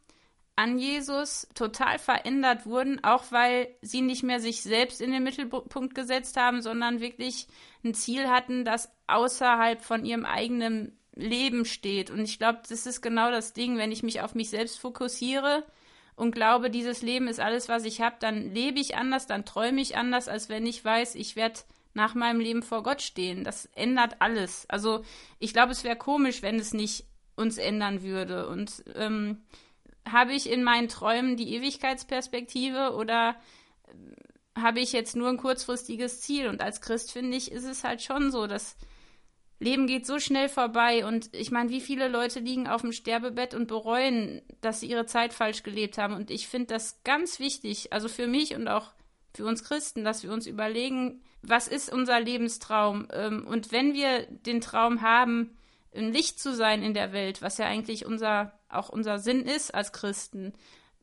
an 0.55 0.79
Jesus 0.79 1.47
total 1.53 1.99
verändert 1.99 2.65
wurden, 2.65 3.03
auch 3.03 3.25
weil 3.31 3.67
sie 3.83 4.01
nicht 4.01 4.23
mehr 4.23 4.39
sich 4.39 4.63
selbst 4.63 4.99
in 4.99 5.11
den 5.11 5.21
Mittelpunkt 5.21 5.93
gesetzt 5.93 6.37
haben, 6.37 6.63
sondern 6.63 7.01
wirklich 7.01 7.45
ein 7.85 7.93
Ziel 7.93 8.27
hatten, 8.27 8.65
das 8.65 8.91
außerhalb 9.05 9.79
von 9.83 10.03
ihrem 10.03 10.25
eigenen 10.25 10.97
Leben 11.17 11.65
steht. 11.65 12.09
Und 12.09 12.19
ich 12.21 12.37
glaube, 12.37 12.59
das 12.67 12.85
ist 12.85 13.01
genau 13.01 13.31
das 13.31 13.53
Ding, 13.53 13.77
wenn 13.77 13.91
ich 13.91 14.03
mich 14.03 14.21
auf 14.21 14.35
mich 14.35 14.49
selbst 14.49 14.79
fokussiere 14.79 15.63
und 16.17 16.31
glaube, 16.31 16.71
dieses 16.71 17.03
Leben 17.03 17.27
ist 17.27 17.39
alles, 17.39 17.69
was 17.69 17.85
ich 17.85 18.01
habe, 18.01 18.15
dann 18.19 18.53
lebe 18.53 18.79
ich 18.79 18.95
anders, 18.95 19.27
dann 19.27 19.45
träume 19.45 19.79
ich 19.79 19.97
anders, 19.97 20.27
als 20.27 20.49
wenn 20.49 20.65
ich 20.65 20.83
weiß, 20.83 21.13
ich 21.13 21.35
werde 21.35 21.59
nach 21.93 22.15
meinem 22.15 22.39
Leben 22.39 22.63
vor 22.63 22.81
Gott 22.81 23.03
stehen. 23.03 23.43
Das 23.43 23.65
ändert 23.75 24.15
alles. 24.19 24.65
Also 24.67 25.03
ich 25.37 25.53
glaube, 25.53 25.71
es 25.71 25.83
wäre 25.83 25.95
komisch, 25.95 26.41
wenn 26.41 26.59
es 26.59 26.73
nicht 26.73 27.05
uns 27.35 27.59
ändern 27.59 28.01
würde. 28.01 28.47
Und 28.47 28.83
ähm, 28.95 29.43
habe 30.11 30.33
ich 30.33 30.49
in 30.49 30.63
meinen 30.63 30.87
Träumen 30.87 31.37
die 31.37 31.53
Ewigkeitsperspektive 31.53 32.95
oder 32.95 33.35
äh, 33.87 34.61
habe 34.61 34.79
ich 34.79 34.93
jetzt 34.93 35.15
nur 35.15 35.29
ein 35.29 35.37
kurzfristiges 35.37 36.21
Ziel? 36.21 36.47
Und 36.47 36.61
als 36.61 36.81
Christ 36.81 37.11
finde 37.11 37.37
ich, 37.37 37.51
ist 37.51 37.65
es 37.65 37.83
halt 37.83 38.01
schon 38.01 38.31
so, 38.31 38.47
dass 38.47 38.75
Leben 39.59 39.87
geht 39.87 40.05
so 40.05 40.19
schnell 40.19 40.49
vorbei 40.49 41.05
und 41.05 41.33
ich 41.33 41.49
meine, 41.49 41.69
wie 41.69 41.81
viele 41.81 42.07
Leute 42.07 42.39
liegen 42.39 42.67
auf 42.67 42.81
dem 42.81 42.91
Sterbebett 42.91 43.55
und 43.55 43.67
bereuen, 43.67 44.41
dass 44.61 44.81
sie 44.81 44.87
ihre 44.87 45.07
Zeit 45.07 45.33
falsch 45.33 45.63
gelebt 45.63 45.97
haben. 45.97 46.13
Und 46.13 46.29
ich 46.29 46.47
finde 46.47 46.67
das 46.67 47.01
ganz 47.03 47.39
wichtig, 47.39 47.91
also 47.91 48.07
für 48.07 48.27
mich 48.27 48.55
und 48.55 48.67
auch 48.67 48.91
für 49.33 49.45
uns 49.45 49.63
Christen, 49.63 50.03
dass 50.03 50.23
wir 50.23 50.31
uns 50.31 50.45
überlegen, 50.45 51.21
was 51.41 51.67
ist 51.67 51.91
unser 51.91 52.19
Lebenstraum? 52.19 53.07
Ähm, 53.11 53.47
und 53.47 53.71
wenn 53.71 53.93
wir 53.93 54.27
den 54.27 54.61
Traum 54.61 55.01
haben, 55.01 55.57
ein 55.95 56.13
Licht 56.13 56.39
zu 56.39 56.53
sein 56.53 56.83
in 56.83 56.93
der 56.93 57.11
Welt, 57.11 57.41
was 57.41 57.57
ja 57.57 57.65
eigentlich 57.65 58.05
unser, 58.05 58.53
auch 58.69 58.89
unser 58.89 59.19
Sinn 59.19 59.41
ist 59.41 59.73
als 59.73 59.91
Christen. 59.91 60.53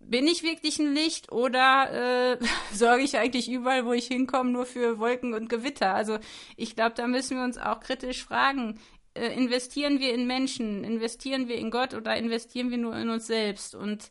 Bin 0.07 0.27
ich 0.27 0.43
wirklich 0.43 0.79
ein 0.79 0.95
Licht 0.95 1.33
oder 1.33 2.33
äh, 2.33 2.38
sorge 2.73 3.03
ich 3.03 3.17
eigentlich 3.19 3.51
überall, 3.51 3.87
wo 3.87 3.93
ich 3.93 4.07
hinkomme, 4.07 4.51
nur 4.51 4.67
für 4.67 4.99
Wolken 4.99 5.35
und 5.35 5.49
Gewitter? 5.49 5.95
Also 5.95 6.19
ich 6.57 6.75
glaube, 6.75 6.95
da 6.95 7.07
müssen 7.07 7.37
wir 7.37 7.45
uns 7.45 7.59
auch 7.59 7.81
kritisch 7.81 8.25
fragen, 8.25 8.81
äh, 9.14 9.29
investieren 9.29 10.01
wir 10.01 10.12
in 10.12 10.27
Menschen, 10.27 10.85
investieren 10.85 11.49
wir 11.49 11.57
in 11.57 11.71
Gott 11.71 11.95
oder 11.95 12.17
investieren 12.17 12.71
wir 12.71 12.79
nur 12.79 12.97
in 12.97 13.09
uns 13.09 13.27
selbst? 13.27 13.75
Und 13.75 14.11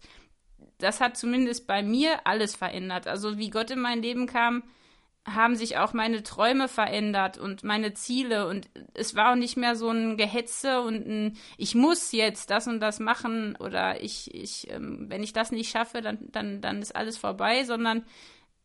das 0.78 1.02
hat 1.02 1.18
zumindest 1.18 1.68
bei 1.68 1.84
mir 1.84 2.26
alles 2.26 2.56
verändert. 2.56 3.08
Also 3.08 3.38
wie 3.38 3.50
Gott 3.50 3.72
in 3.72 3.80
mein 3.80 4.02
Leben 4.02 4.28
kam, 4.28 4.64
haben 5.26 5.56
sich 5.56 5.78
auch 5.78 5.94
meine 5.94 6.22
Träume 6.24 6.68
verändert 6.68 7.38
und 7.38 7.64
meine 7.64 7.94
Ziele. 7.94 8.48
Und 8.48 8.70
es 8.94 9.16
war 9.16 9.32
auch 9.32 9.36
nicht 9.36 9.56
mehr 9.56 9.76
so 9.76 9.90
ein 9.90 10.18
Gehetze 10.18 10.82
und 10.82 11.08
ein 11.08 11.38
ich 11.58 11.76
muss 11.76 12.12
jetzt 12.12 12.50
das 12.50 12.68
und 12.68 12.80
das 12.80 13.00
machen 13.00 13.56
oder 13.58 14.04
ich 14.04 14.34
ich 14.34 14.70
ähm, 14.70 15.06
wenn 15.10 15.24
ich 15.24 15.34
das 15.34 15.52
nicht 15.52 15.72
schaffe 15.72 16.02
dann 16.02 16.20
dann 16.32 16.60
dann 16.60 16.82
ist 16.82 16.96
alles 16.96 17.18
vorbei 17.18 17.64
sondern 17.64 18.04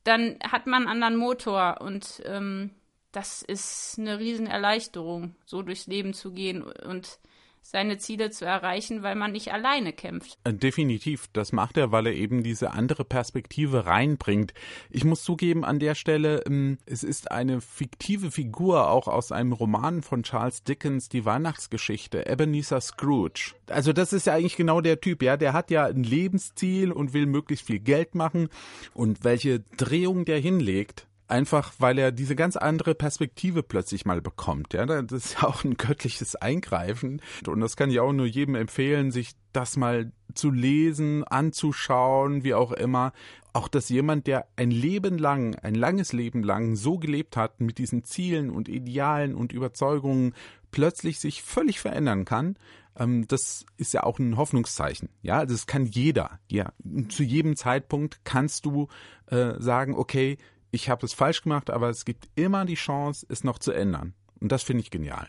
dann 0.09 0.39
hat 0.43 0.67
man 0.67 0.83
einen 0.83 1.03
anderen 1.03 1.17
Motor. 1.17 1.81
Und 1.81 2.23
ähm, 2.25 2.71
das 3.13 3.43
ist 3.43 3.97
eine 3.99 4.19
Riesenerleichterung 4.19 5.35
so 5.45 5.63
durchs 5.63 5.87
Leben 5.87 6.15
zu 6.15 6.33
gehen. 6.33 6.63
Und 6.63 7.19
seine 7.63 7.99
Ziele 7.99 8.31
zu 8.31 8.45
erreichen, 8.45 9.03
weil 9.03 9.15
man 9.15 9.33
nicht 9.33 9.53
alleine 9.53 9.93
kämpft. 9.93 10.39
Äh, 10.45 10.55
definitiv, 10.55 11.27
das 11.33 11.53
macht 11.53 11.77
er, 11.77 11.93
weil 11.93 12.07
er 12.07 12.15
eben 12.15 12.43
diese 12.43 12.71
andere 12.71 13.05
Perspektive 13.05 13.87
reinbringt. 13.87 14.55
Ich 14.91 15.05
muss 15.05 15.23
zugeben, 15.23 15.65
an 15.65 15.79
der 15.79 15.95
Stelle, 15.95 16.43
ähm, 16.47 16.79
es 16.87 17.03
ist 17.03 17.31
eine 17.31 17.61
fiktive 17.61 18.31
Figur 18.31 18.91
auch 18.91 19.09
aus 19.09 19.33
einem 19.33 19.53
Roman 19.53 20.03
von 20.03 20.23
Charles 20.23 20.63
Dickens, 20.63 21.09
die 21.09 21.25
Weihnachtsgeschichte, 21.25 22.27
Ebenezer 22.27 22.81
Scrooge. 22.81 23.55
Also 23.69 23.93
das 23.93 24.13
ist 24.13 24.27
ja 24.27 24.35
eigentlich 24.35 24.57
genau 24.57 24.81
der 24.81 25.01
Typ, 25.01 25.23
ja, 25.23 25.37
der 25.37 25.53
hat 25.53 25.71
ja 25.71 25.87
ein 25.87 26.05
Lebensziel 26.05 26.93
und 26.93 27.13
will 27.13 27.27
möglichst 27.27 27.67
viel 27.67 27.81
Geld 27.81 28.15
machen 28.15 28.49
und 28.95 29.25
welche 29.25 29.61
Drehung 29.77 30.25
der 30.25 30.39
hinlegt, 30.39 31.08
einfach 31.29 31.73
weil 31.79 31.99
er 31.99 32.13
diese 32.13 32.35
ganz 32.35 32.57
andere 32.57 32.95
Perspektive 32.95 33.63
plötzlich 33.63 34.05
mal 34.05 34.21
bekommt. 34.21 34.75
Ja, 34.75 34.87
das 34.87 35.13
ist 35.13 35.35
ja 35.35 35.49
auch 35.49 35.65
ein 35.65 35.77
göttliches 35.77 36.37
Eingreifen 36.37 37.23
und 37.47 37.61
das 37.61 37.77
kann 37.77 37.91
ich 37.91 38.01
auch 38.01 38.13
nur 38.13 38.27
jedem 38.27 38.55
empfehlen, 38.55 39.11
sich 39.11 39.33
das 39.53 39.77
mal 39.77 40.13
zu 40.35 40.51
lesen, 40.51 41.25
anzuschauen, 41.25 42.45
wie 42.45 42.55
auch 42.55 42.73
immer. 42.73 43.13
Auch 43.53 43.69
dass 43.69 43.89
jemand, 43.89 44.27
der 44.27 44.47
ein 44.57 44.71
Leben 44.71 45.19
lang, 45.19 45.57
ein 45.57 45.75
langes 45.75 46.13
Leben 46.13 46.43
lang 46.43 46.77
so 46.77 46.99
gelebt 46.99 47.37
hat 47.37 47.61
mit 47.61 47.79
diesen 47.79 48.05
Zielen 48.05 48.51
und 48.51 48.69
Idealen 48.69 49.35
und 49.35 49.53
Überzeugungen, 49.53 50.35
plötzlich 50.71 51.19
sich 51.19 51.43
völlig 51.43 51.81
verändern 51.81 52.25
kann, 52.25 52.57
ähm, 52.99 53.27
das 53.27 53.65
ist 53.77 53.95
ja 53.95 54.03
auch 54.03 54.19
ein 54.19 54.37
Hoffnungszeichen. 54.37 55.09
Ja, 55.23 55.47
das 55.47 55.67
kann 55.67 55.87
jeder. 55.87 56.39
Ja, 56.49 56.73
zu 57.09 57.23
jedem 57.23 57.57
Zeitpunkt 57.57 58.21
kannst 58.25 58.67
du 58.67 58.89
äh, 59.27 59.55
sagen, 59.59 59.95
okay, 59.95 60.37
ich 60.71 60.89
habe 60.89 61.05
es 61.07 61.15
falsch 61.15 61.43
gemacht, 61.43 61.71
aber 61.71 61.89
es 61.89 62.05
gibt 62.05 62.29
immer 62.35 62.65
die 62.65 62.75
Chance, 62.75 63.27
es 63.29 63.45
noch 63.45 63.59
zu 63.59 63.73
ändern. 63.73 64.15
Und 64.41 64.53
das 64.53 64.63
finde 64.63 64.83
ich 64.83 64.91
genial. 64.91 65.29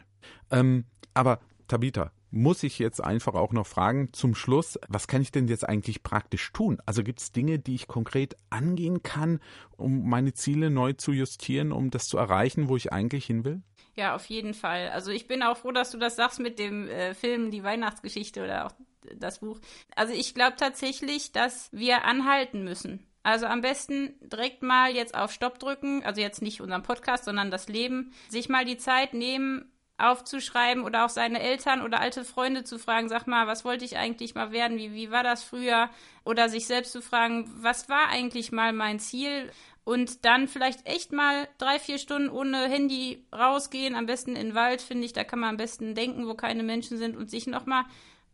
Ähm, 0.52 0.86
aber 1.13 1.39
Tabitha, 1.67 2.12
muss 2.32 2.63
ich 2.63 2.80
jetzt 2.80 3.04
einfach 3.04 3.34
auch 3.34 3.54
noch 3.54 3.65
fragen 3.65 4.13
zum 4.13 4.36
Schluss, 4.36 4.80
was 4.88 5.08
kann 5.08 5.21
ich 5.21 5.32
denn 5.32 5.47
jetzt 5.47 5.67
eigentlich 5.67 6.04
praktisch 6.04 6.52
tun? 6.52 6.80
Also 6.86 7.04
gibt 7.04 7.19
es 7.19 7.32
Dinge, 7.32 7.60
die 7.60 7.75
ich 7.75 7.88
konkret 7.88 8.36
angehen 8.49 9.02
kann, 9.02 9.39
um 9.78 10.08
meine 10.08 10.34
Ziele 10.34 10.69
neu 10.69 10.93
zu 10.93 11.12
justieren, 11.12 11.71
um 11.71 11.89
das 11.89 12.08
zu 12.08 12.17
erreichen, 12.17 12.69
wo 12.69 12.75
ich 12.75 12.93
eigentlich 12.93 13.25
hin 13.25 13.45
will? 13.45 13.62
Ja, 13.95 14.15
auf 14.15 14.25
jeden 14.25 14.54
Fall. 14.54 14.89
Also 14.89 15.12
ich 15.12 15.28
bin 15.28 15.41
auch 15.41 15.58
froh, 15.58 15.71
dass 15.71 15.91
du 15.91 15.97
das 15.97 16.15
sagst 16.15 16.39
mit 16.39 16.60
dem 16.60 16.88
äh, 16.88 17.13
Film 17.13 17.52
Die 17.52 17.63
Weihnachtsgeschichte 17.63 18.43
oder 18.43 18.67
auch 18.67 18.71
das 19.15 19.39
Buch. 19.39 19.60
Also 19.95 20.13
ich 20.13 20.36
glaube 20.36 20.56
tatsächlich, 20.58 21.32
dass 21.32 21.69
wir 21.71 22.06
anhalten 22.06 22.63
müssen. 22.63 23.09
Also 23.24 23.46
am 23.46 23.62
besten 23.62 24.16
direkt 24.22 24.64
mal 24.64 24.92
jetzt 24.92 25.16
auf 25.16 25.32
Stopp 25.32 25.60
drücken, 25.60 26.04
also 26.04 26.22
jetzt 26.22 26.42
nicht 26.42 26.62
unseren 26.62 26.84
Podcast, 26.84 27.26
sondern 27.26 27.52
das 27.52 27.68
Leben, 27.68 28.14
sich 28.30 28.50
mal 28.50 28.66
die 28.66 28.78
Zeit 28.78 29.14
nehmen, 29.14 29.72
aufzuschreiben 30.00 30.84
oder 30.84 31.06
auch 31.06 31.10
seine 31.10 31.42
Eltern 31.42 31.82
oder 31.82 32.00
alte 32.00 32.24
Freunde 32.24 32.64
zu 32.64 32.80
fragen, 32.80 33.10
sag 33.10 33.28
mal, 33.28 33.48
was 33.48 33.66
wollte 33.66 33.86
ich 33.86 33.98
eigentlich 33.98 34.34
mal 34.34 34.52
werden, 34.52 34.78
wie, 34.78 34.94
wie 34.94 35.12
war 35.12 35.24
das 35.24 35.44
früher? 35.44 35.90
Oder 36.24 36.50
sich 36.50 36.68
selbst 36.68 36.94
zu 36.94 37.02
fragen, 37.02 37.52
was 37.58 37.90
war 37.90 38.08
eigentlich 38.10 38.52
mal 38.52 38.72
mein 38.72 39.00
Ziel? 39.00 39.52
Und 39.84 40.24
dann 40.24 40.48
vielleicht 40.48 40.86
echt 40.86 41.12
mal 41.12 41.50
drei, 41.58 41.80
vier 41.80 41.98
Stunden 41.98 42.30
ohne 42.30 42.70
Handy 42.70 43.26
rausgehen, 43.34 43.96
am 43.96 44.06
besten 44.06 44.36
in 44.36 44.50
den 44.50 44.56
Wald, 44.56 44.82
finde 44.82 45.06
ich, 45.06 45.14
da 45.14 45.24
kann 45.24 45.40
man 45.40 45.50
am 45.50 45.58
besten 45.58 45.96
denken, 45.96 46.28
wo 46.28 46.36
keine 46.36 46.64
Menschen 46.64 46.98
sind 46.98 47.18
und 47.18 47.30
sich 47.30 47.48
nochmal 47.48 47.84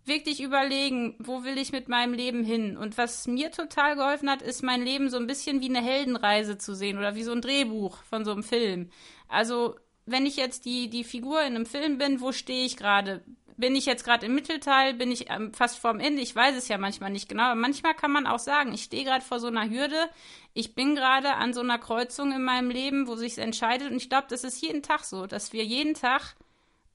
wirklich 0.05 0.41
überlegen, 0.41 1.15
wo 1.19 1.43
will 1.43 1.57
ich 1.57 1.71
mit 1.71 1.89
meinem 1.89 2.13
Leben 2.13 2.43
hin? 2.43 2.77
Und 2.77 2.97
was 2.97 3.27
mir 3.27 3.51
total 3.51 3.95
geholfen 3.95 4.29
hat, 4.29 4.41
ist 4.41 4.63
mein 4.63 4.83
Leben 4.83 5.09
so 5.09 5.17
ein 5.17 5.27
bisschen 5.27 5.61
wie 5.61 5.69
eine 5.69 5.81
Heldenreise 5.81 6.57
zu 6.57 6.75
sehen 6.75 6.97
oder 6.97 7.15
wie 7.15 7.23
so 7.23 7.31
ein 7.31 7.41
Drehbuch 7.41 7.97
von 8.03 8.23
so 8.23 8.31
einem 8.31 8.43
Film. 8.43 8.89
Also 9.27 9.75
wenn 10.05 10.25
ich 10.25 10.35
jetzt 10.35 10.65
die, 10.65 10.89
die 10.89 11.03
Figur 11.03 11.41
in 11.41 11.55
einem 11.55 11.65
Film 11.65 11.97
bin, 11.97 12.21
wo 12.21 12.31
stehe 12.31 12.65
ich 12.65 12.77
gerade? 12.77 13.23
Bin 13.57 13.75
ich 13.75 13.85
jetzt 13.85 14.03
gerade 14.03 14.25
im 14.25 14.35
Mittelteil? 14.35 14.93
Bin 14.93 15.11
ich 15.11 15.29
ähm, 15.29 15.53
fast 15.53 15.79
vorm 15.79 15.99
Ende? 15.99 16.21
Ich 16.21 16.35
weiß 16.35 16.57
es 16.57 16.67
ja 16.67 16.77
manchmal 16.77 17.09
nicht 17.09 17.29
genau. 17.29 17.43
Aber 17.43 17.55
manchmal 17.55 17.93
kann 17.93 18.11
man 18.11 18.27
auch 18.27 18.39
sagen, 18.39 18.73
ich 18.73 18.83
stehe 18.83 19.05
gerade 19.05 19.23
vor 19.23 19.39
so 19.39 19.47
einer 19.47 19.69
Hürde. 19.69 20.09
Ich 20.53 20.75
bin 20.75 20.93
gerade 20.93 21.35
an 21.35 21.53
so 21.53 21.61
einer 21.61 21.79
Kreuzung 21.79 22.33
in 22.33 22.43
meinem 22.43 22.69
Leben, 22.69 23.07
wo 23.07 23.15
sich 23.15 23.37
entscheidet. 23.37 23.91
Und 23.91 23.97
ich 23.97 24.09
glaube, 24.09 24.27
das 24.29 24.43
ist 24.43 24.61
jeden 24.61 24.83
Tag 24.83 25.05
so, 25.05 25.25
dass 25.25 25.53
wir 25.53 25.63
jeden 25.63 25.93
Tag 25.93 26.35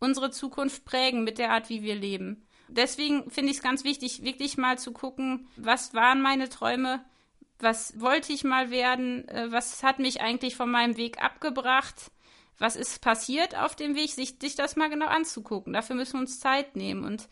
unsere 0.00 0.30
Zukunft 0.30 0.84
prägen 0.84 1.24
mit 1.24 1.38
der 1.38 1.50
Art, 1.50 1.70
wie 1.70 1.82
wir 1.82 1.94
leben. 1.94 2.46
Deswegen 2.72 3.30
finde 3.30 3.50
ich 3.50 3.58
es 3.58 3.62
ganz 3.62 3.84
wichtig, 3.84 4.22
wirklich 4.22 4.56
mal 4.56 4.78
zu 4.78 4.92
gucken, 4.92 5.48
was 5.56 5.94
waren 5.94 6.20
meine 6.20 6.48
Träume? 6.48 7.04
Was 7.58 8.00
wollte 8.00 8.32
ich 8.32 8.44
mal 8.44 8.70
werden? 8.70 9.28
Äh, 9.28 9.52
was 9.52 9.82
hat 9.82 9.98
mich 9.98 10.20
eigentlich 10.20 10.56
von 10.56 10.70
meinem 10.70 10.96
Weg 10.96 11.22
abgebracht? 11.22 12.10
was 12.60 12.76
ist 12.76 13.00
passiert 13.00 13.56
auf 13.56 13.74
dem 13.74 13.96
Weg, 13.96 14.10
sich, 14.10 14.36
sich 14.40 14.54
das 14.54 14.76
mal 14.76 14.90
genau 14.90 15.06
anzugucken. 15.06 15.72
Dafür 15.72 15.96
müssen 15.96 16.12
wir 16.14 16.20
uns 16.20 16.40
Zeit 16.40 16.76
nehmen. 16.76 17.04
Und 17.04 17.28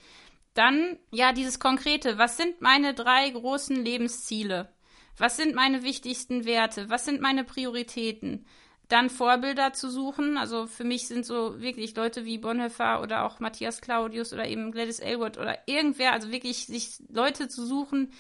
dann, 0.55 0.99
ja, 1.13 1.33
dieses 1.33 1.61
Konkrete, 1.61 2.17
was 2.17 2.39
sind 2.39 2.63
meine 2.63 2.95
drei 2.95 3.29
großen 3.29 3.77
Lebensziele? 3.77 4.73
Was 5.19 5.37
sind 5.37 5.55
meine 5.55 5.83
wichtigsten 5.83 6.47
Werte? 6.47 6.89
Was 6.89 7.05
sind 7.05 7.21
meine 7.21 7.45
Prioritäten? 7.45 8.47
Dann 8.89 9.11
Vorbilder 9.11 9.73
zu 9.73 9.91
suchen. 9.91 10.39
Also 10.39 10.67
für 10.67 10.85
mich 10.85 11.09
sind 11.09 11.27
so 11.27 11.61
wirklich 11.61 11.95
Leute 11.95 12.25
wie 12.25 12.39
Bonhoeffer 12.39 13.03
oder 13.03 13.25
auch 13.25 13.39
Matthias 13.39 13.81
Claudius 13.81 14.33
oder 14.33 14.47
eben 14.47 14.73
Gladys 14.73 15.01
Aylward 15.01 15.39
oder 15.39 15.59
irgendwer, 15.67 16.13
also 16.13 16.31
wirklich 16.31 16.67
sich 16.67 16.99
Leute 17.11 17.49
zu 17.49 17.67
suchen, 17.67 18.13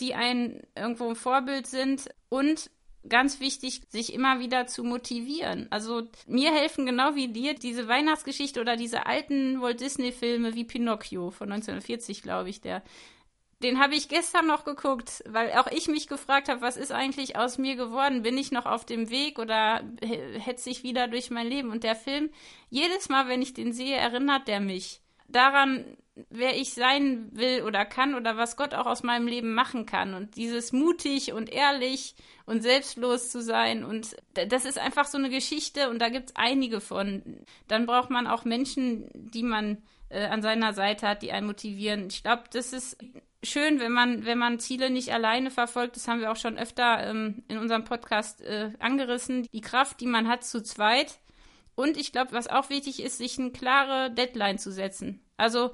die 0.00 0.14
ein 0.14 0.62
irgendwo 0.74 1.08
ein 1.08 1.16
Vorbild 1.16 1.66
sind 1.66 2.08
und 2.28 2.70
ganz 3.08 3.40
wichtig, 3.40 3.82
sich 3.88 4.12
immer 4.12 4.40
wieder 4.40 4.66
zu 4.66 4.84
motivieren. 4.84 5.66
Also 5.70 6.08
mir 6.26 6.52
helfen 6.52 6.86
genau 6.86 7.14
wie 7.14 7.28
dir 7.28 7.54
diese 7.54 7.88
Weihnachtsgeschichte 7.88 8.60
oder 8.60 8.76
diese 8.76 9.06
alten 9.06 9.60
Walt 9.60 9.80
Disney-Filme 9.80 10.54
wie 10.54 10.64
Pinocchio 10.64 11.30
von 11.30 11.50
1940, 11.52 12.22
glaube 12.22 12.50
ich, 12.50 12.60
der. 12.60 12.82
Den 13.62 13.80
habe 13.80 13.96
ich 13.96 14.08
gestern 14.08 14.46
noch 14.46 14.64
geguckt, 14.64 15.24
weil 15.26 15.52
auch 15.54 15.66
ich 15.66 15.88
mich 15.88 16.06
gefragt 16.06 16.48
habe, 16.48 16.60
was 16.60 16.76
ist 16.76 16.92
eigentlich 16.92 17.36
aus 17.36 17.58
mir 17.58 17.74
geworden? 17.74 18.22
Bin 18.22 18.38
ich 18.38 18.52
noch 18.52 18.66
auf 18.66 18.86
dem 18.86 19.10
Weg 19.10 19.40
oder 19.40 19.82
hetze 20.00 20.70
ich 20.70 20.84
wieder 20.84 21.08
durch 21.08 21.30
mein 21.30 21.48
Leben? 21.48 21.70
Und 21.70 21.82
der 21.82 21.96
Film, 21.96 22.30
jedes 22.70 23.08
Mal, 23.08 23.26
wenn 23.28 23.42
ich 23.42 23.54
den 23.54 23.72
sehe, 23.72 23.96
erinnert 23.96 24.46
der 24.46 24.60
mich 24.60 25.00
daran, 25.26 25.96
wer 26.30 26.56
ich 26.56 26.74
sein 26.74 27.30
will 27.32 27.62
oder 27.62 27.84
kann 27.84 28.14
oder 28.14 28.36
was 28.36 28.56
Gott 28.56 28.74
auch 28.74 28.86
aus 28.86 29.02
meinem 29.02 29.26
Leben 29.26 29.54
machen 29.54 29.86
kann. 29.86 30.14
Und 30.14 30.36
dieses 30.36 30.72
mutig 30.72 31.32
und 31.32 31.50
ehrlich 31.50 32.14
und 32.46 32.62
selbstlos 32.62 33.30
zu 33.30 33.42
sein. 33.42 33.84
Und 33.84 34.16
das 34.34 34.64
ist 34.64 34.78
einfach 34.78 35.06
so 35.06 35.18
eine 35.18 35.30
Geschichte 35.30 35.90
und 35.90 36.00
da 36.00 36.08
gibt 36.08 36.30
es 36.30 36.36
einige 36.36 36.80
von. 36.80 37.44
Dann 37.66 37.86
braucht 37.86 38.10
man 38.10 38.26
auch 38.26 38.44
Menschen, 38.44 39.10
die 39.14 39.42
man 39.42 39.78
äh, 40.08 40.26
an 40.26 40.42
seiner 40.42 40.72
Seite 40.72 41.08
hat, 41.08 41.22
die 41.22 41.32
einen 41.32 41.46
motivieren. 41.46 42.06
Ich 42.08 42.22
glaube, 42.22 42.44
das 42.52 42.72
ist 42.72 42.96
schön, 43.44 43.80
wenn 43.80 43.92
man, 43.92 44.24
wenn 44.24 44.38
man 44.38 44.58
Ziele 44.58 44.90
nicht 44.90 45.12
alleine 45.12 45.50
verfolgt. 45.50 45.96
Das 45.96 46.08
haben 46.08 46.20
wir 46.20 46.30
auch 46.32 46.36
schon 46.36 46.58
öfter 46.58 47.06
ähm, 47.06 47.44
in 47.48 47.58
unserem 47.58 47.84
Podcast 47.84 48.40
äh, 48.40 48.72
angerissen. 48.78 49.46
Die 49.52 49.60
Kraft, 49.60 50.00
die 50.00 50.06
man 50.06 50.28
hat 50.28 50.44
zu 50.44 50.62
zweit. 50.62 51.18
Und 51.74 51.96
ich 51.96 52.12
glaube, 52.12 52.32
was 52.32 52.48
auch 52.48 52.70
wichtig 52.70 53.02
ist, 53.02 53.18
sich 53.18 53.38
eine 53.38 53.52
klare 53.52 54.10
Deadline 54.10 54.58
zu 54.58 54.72
setzen. 54.72 55.20
Also 55.36 55.70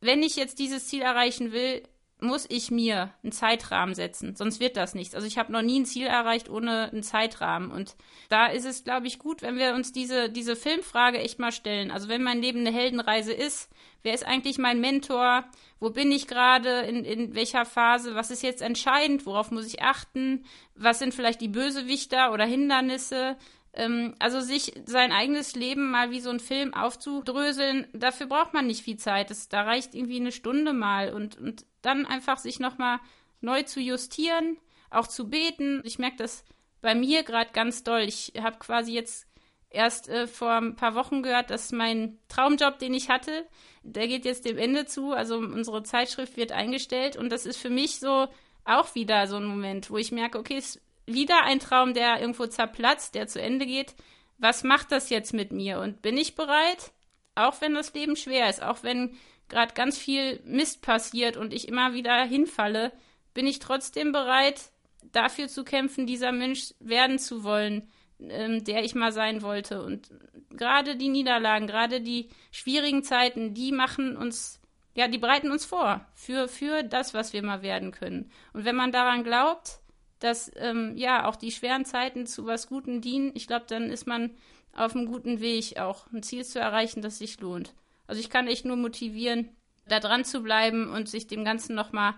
wenn 0.00 0.22
ich 0.22 0.36
jetzt 0.36 0.58
dieses 0.58 0.88
Ziel 0.88 1.02
erreichen 1.02 1.52
will, 1.52 1.82
muss 2.20 2.46
ich 2.48 2.70
mir 2.70 3.12
einen 3.22 3.32
Zeitrahmen 3.32 3.94
setzen, 3.94 4.34
sonst 4.34 4.58
wird 4.60 4.76
das 4.76 4.94
nichts. 4.94 5.14
Also 5.14 5.26
ich 5.26 5.38
habe 5.38 5.52
noch 5.52 5.62
nie 5.62 5.80
ein 5.80 5.86
Ziel 5.86 6.06
erreicht 6.06 6.48
ohne 6.48 6.90
einen 6.90 7.02
Zeitrahmen. 7.02 7.70
Und 7.70 7.94
da 8.28 8.46
ist 8.46 8.64
es, 8.64 8.84
glaube 8.84 9.06
ich, 9.06 9.18
gut, 9.18 9.42
wenn 9.42 9.56
wir 9.56 9.74
uns 9.74 9.92
diese, 9.92 10.28
diese 10.28 10.56
Filmfrage 10.56 11.18
echt 11.18 11.38
mal 11.38 11.52
stellen. 11.52 11.90
Also 11.90 12.08
wenn 12.08 12.22
mein 12.22 12.42
Leben 12.42 12.60
eine 12.60 12.72
Heldenreise 12.72 13.32
ist, 13.32 13.70
wer 14.02 14.14
ist 14.14 14.26
eigentlich 14.26 14.58
mein 14.58 14.80
Mentor? 14.80 15.44
Wo 15.78 15.90
bin 15.90 16.10
ich 16.10 16.26
gerade? 16.26 16.80
In, 16.80 17.04
in 17.04 17.34
welcher 17.36 17.64
Phase? 17.64 18.16
Was 18.16 18.32
ist 18.32 18.42
jetzt 18.42 18.62
entscheidend? 18.62 19.24
Worauf 19.24 19.52
muss 19.52 19.66
ich 19.66 19.82
achten? 19.82 20.44
Was 20.74 20.98
sind 20.98 21.14
vielleicht 21.14 21.40
die 21.40 21.48
Bösewichter 21.48 22.32
oder 22.32 22.44
Hindernisse? 22.44 23.36
Ähm, 23.74 24.14
also 24.18 24.40
sich 24.40 24.72
sein 24.86 25.12
eigenes 25.12 25.54
Leben 25.54 25.90
mal 25.90 26.10
wie 26.10 26.20
so 26.20 26.30
ein 26.30 26.40
Film 26.40 26.74
aufzudröseln, 26.74 27.86
dafür 27.92 28.26
braucht 28.26 28.54
man 28.54 28.66
nicht 28.66 28.82
viel 28.82 28.96
Zeit. 28.96 29.30
Das, 29.30 29.48
da 29.48 29.62
reicht 29.62 29.94
irgendwie 29.94 30.20
eine 30.20 30.32
Stunde 30.32 30.72
mal 30.72 31.12
und, 31.12 31.38
und 31.38 31.64
dann 31.82 32.06
einfach 32.06 32.38
sich 32.38 32.60
nochmal 32.60 33.00
neu 33.40 33.62
zu 33.62 33.80
justieren, 33.80 34.58
auch 34.90 35.06
zu 35.06 35.28
beten. 35.28 35.82
Ich 35.84 35.98
merke 35.98 36.16
das 36.16 36.44
bei 36.80 36.94
mir 36.94 37.22
gerade 37.22 37.50
ganz 37.52 37.82
doll. 37.84 38.00
Ich 38.00 38.32
habe 38.40 38.58
quasi 38.58 38.92
jetzt 38.92 39.26
erst 39.70 40.08
äh, 40.08 40.26
vor 40.26 40.52
ein 40.52 40.76
paar 40.76 40.94
Wochen 40.94 41.22
gehört, 41.22 41.50
dass 41.50 41.72
mein 41.72 42.18
Traumjob, 42.28 42.78
den 42.78 42.94
ich 42.94 43.10
hatte, 43.10 43.46
der 43.82 44.08
geht 44.08 44.24
jetzt 44.24 44.44
dem 44.44 44.58
Ende 44.58 44.86
zu. 44.86 45.12
Also 45.12 45.38
unsere 45.38 45.82
Zeitschrift 45.82 46.36
wird 46.36 46.52
eingestellt 46.52 47.16
und 47.16 47.30
das 47.30 47.46
ist 47.46 47.58
für 47.58 47.70
mich 47.70 48.00
so 48.00 48.28
auch 48.64 48.94
wieder 48.94 49.26
so 49.26 49.36
ein 49.36 49.46
Moment, 49.46 49.90
wo 49.90 49.96
ich 49.96 50.12
merke, 50.12 50.38
okay, 50.38 50.56
es 50.56 50.80
wieder 51.06 51.42
ein 51.44 51.58
Traum, 51.58 51.94
der 51.94 52.20
irgendwo 52.20 52.46
zerplatzt, 52.46 53.14
der 53.14 53.26
zu 53.26 53.40
Ende 53.40 53.66
geht. 53.66 53.94
Was 54.36 54.62
macht 54.62 54.92
das 54.92 55.10
jetzt 55.10 55.32
mit 55.32 55.52
mir? 55.52 55.80
Und 55.80 56.02
bin 56.02 56.16
ich 56.16 56.34
bereit, 56.34 56.92
auch 57.34 57.60
wenn 57.60 57.74
das 57.74 57.94
Leben 57.94 58.14
schwer 58.14 58.48
ist, 58.48 58.62
auch 58.62 58.82
wenn 58.82 59.16
gerade 59.48 59.74
ganz 59.74 59.98
viel 59.98 60.40
Mist 60.44 60.82
passiert 60.82 61.36
und 61.36 61.52
ich 61.52 61.68
immer 61.68 61.94
wieder 61.94 62.22
hinfalle, 62.24 62.92
bin 63.34 63.46
ich 63.46 63.58
trotzdem 63.58 64.12
bereit, 64.12 64.70
dafür 65.12 65.48
zu 65.48 65.64
kämpfen, 65.64 66.06
dieser 66.06 66.32
Mensch 66.32 66.74
werden 66.80 67.18
zu 67.18 67.44
wollen, 67.44 67.88
ähm, 68.20 68.64
der 68.64 68.84
ich 68.84 68.94
mal 68.94 69.12
sein 69.12 69.42
wollte. 69.42 69.82
Und 69.82 70.10
gerade 70.50 70.96
die 70.96 71.08
Niederlagen, 71.08 71.66
gerade 71.66 72.00
die 72.00 72.28
schwierigen 72.50 73.02
Zeiten, 73.02 73.54
die 73.54 73.72
machen 73.72 74.16
uns, 74.16 74.60
ja, 74.94 75.08
die 75.08 75.18
bereiten 75.18 75.50
uns 75.50 75.64
vor 75.64 76.06
für, 76.14 76.48
für 76.48 76.82
das, 76.82 77.14
was 77.14 77.32
wir 77.32 77.42
mal 77.42 77.62
werden 77.62 77.92
können. 77.92 78.30
Und 78.52 78.64
wenn 78.64 78.76
man 78.76 78.92
daran 78.92 79.24
glaubt, 79.24 79.80
dass 80.18 80.50
ähm, 80.56 80.96
ja 80.96 81.26
auch 81.26 81.36
die 81.36 81.52
schweren 81.52 81.84
Zeiten 81.84 82.26
zu 82.26 82.46
was 82.46 82.66
Guten 82.66 83.00
dienen, 83.00 83.30
ich 83.34 83.46
glaube, 83.46 83.66
dann 83.68 83.90
ist 83.90 84.06
man 84.06 84.34
auf 84.74 84.94
einem 84.94 85.06
guten 85.06 85.40
Weg, 85.40 85.78
auch 85.78 86.06
ein 86.12 86.22
Ziel 86.22 86.44
zu 86.44 86.58
erreichen, 86.58 87.02
das 87.02 87.18
sich 87.18 87.40
lohnt. 87.40 87.74
Also 88.08 88.20
ich 88.20 88.30
kann 88.30 88.48
echt 88.48 88.64
nur 88.64 88.76
motivieren, 88.76 89.50
da 89.86 90.00
dran 90.00 90.24
zu 90.24 90.42
bleiben 90.42 90.90
und 90.90 91.08
sich 91.08 91.28
dem 91.28 91.44
Ganzen 91.44 91.76
nochmal 91.76 92.14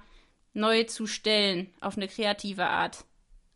neu 0.54 0.84
zu 0.84 1.06
stellen, 1.06 1.74
auf 1.80 1.96
eine 1.96 2.08
kreative 2.08 2.66
Art. 2.66 3.04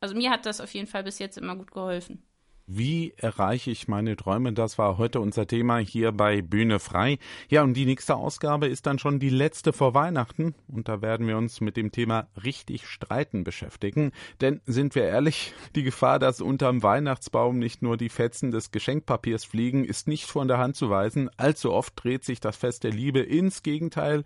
Also 0.01 0.15
mir 0.15 0.31
hat 0.31 0.45
das 0.45 0.61
auf 0.61 0.75
jeden 0.75 0.87
Fall 0.87 1.05
bis 1.05 1.19
jetzt 1.19 1.39
immer 1.39 1.57
gut 1.57 1.71
geholfen. 1.71 2.23
Wie 2.67 3.13
erreiche 3.19 3.71
ich 3.71 3.89
meine 3.89 4.17
Träume? 4.17 4.55
Das 4.55 4.79
war 4.79 4.97
heute 4.97 5.21
unser 5.21 5.47
Thema 5.47 5.77
hier 5.77 6.13
bei 6.13 6.41
Bühne 6.41 6.79
frei. 6.79 7.19
Ja, 7.51 7.63
und 7.63 7.75
die 7.75 7.85
nächste 7.85 8.17
Ausgabe 8.17 8.69
ist 8.69 8.87
dann 8.87 8.99
schon 8.99 9.19
die 9.19 9.29
letzte 9.29 9.75
vor 9.75 9.93
Weihnachten. 9.93 10.55
Und 10.67 10.89
da 10.89 11.03
werden 11.03 11.27
wir 11.27 11.37
uns 11.37 11.61
mit 11.61 11.77
dem 11.77 11.93
Thema 11.93 12.27
richtig 12.43 12.87
streiten 12.87 13.45
beschäftigen. 13.45 14.13
Denn 14.41 14.63
sind 14.65 14.95
wir 14.95 15.05
ehrlich, 15.05 15.53
die 15.75 15.83
Gefahr, 15.83 16.19
dass 16.19 16.41
unterm 16.41 16.83
Weihnachtsbaum 16.83 17.59
nicht 17.59 17.83
nur 17.83 17.99
die 17.99 18.09
Fetzen 18.09 18.51
des 18.51 18.71
Geschenkpapiers 18.71 19.45
fliegen, 19.45 19.85
ist 19.85 20.09
nicht 20.09 20.25
von 20.25 20.49
der 20.49 20.57
Hand 20.57 20.75
zu 20.77 20.89
weisen. 20.89 21.29
Allzu 21.37 21.71
oft 21.71 21.93
dreht 22.03 22.25
sich 22.25 22.41
das 22.41 22.57
Fest 22.57 22.85
der 22.85 22.93
Liebe 22.93 23.21
ins 23.21 23.63
Gegenteil. 23.63 24.25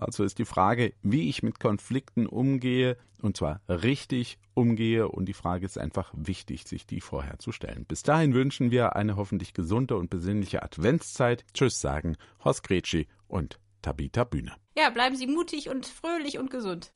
Also 0.00 0.24
ist 0.24 0.38
die 0.38 0.44
Frage, 0.46 0.94
wie 1.02 1.28
ich 1.28 1.42
mit 1.42 1.60
Konflikten 1.60 2.26
umgehe, 2.26 2.96
und 3.20 3.36
zwar 3.36 3.60
richtig 3.68 4.38
umgehe. 4.54 5.08
Und 5.08 5.26
die 5.26 5.34
Frage 5.34 5.66
ist 5.66 5.76
einfach 5.76 6.10
wichtig, 6.16 6.66
sich 6.66 6.86
die 6.86 7.02
vorher 7.02 7.38
zu 7.38 7.52
stellen. 7.52 7.84
Bis 7.84 8.02
dahin 8.02 8.32
wünschen 8.32 8.70
wir 8.70 8.96
eine 8.96 9.16
hoffentlich 9.16 9.52
gesunde 9.52 9.96
und 9.96 10.08
besinnliche 10.08 10.62
Adventszeit. 10.62 11.44
Tschüss 11.52 11.80
sagen 11.80 12.16
Horst 12.42 12.62
Gretschi 12.64 13.08
und 13.28 13.60
Tabita 13.82 14.24
Bühne. 14.24 14.52
Ja, 14.76 14.88
bleiben 14.90 15.16
Sie 15.16 15.26
mutig 15.26 15.68
und 15.68 15.86
fröhlich 15.86 16.38
und 16.38 16.50
gesund. 16.50 16.92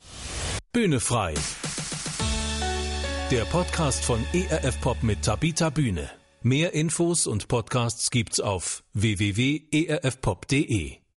Bühne 0.72 1.00
frei. 1.00 1.34
Der 3.30 3.44
Podcast 3.44 4.04
von 4.04 4.24
ERF 4.32 4.80
Pop 4.80 5.02
mit 5.02 5.22
Tabita 5.22 5.70
Bühne. 5.70 6.10
Mehr 6.42 6.72
Infos 6.74 7.26
und 7.26 7.48
Podcasts 7.48 8.10
gibt's 8.10 8.40
auf 8.40 8.84
www.erfpop.de. 8.92 9.64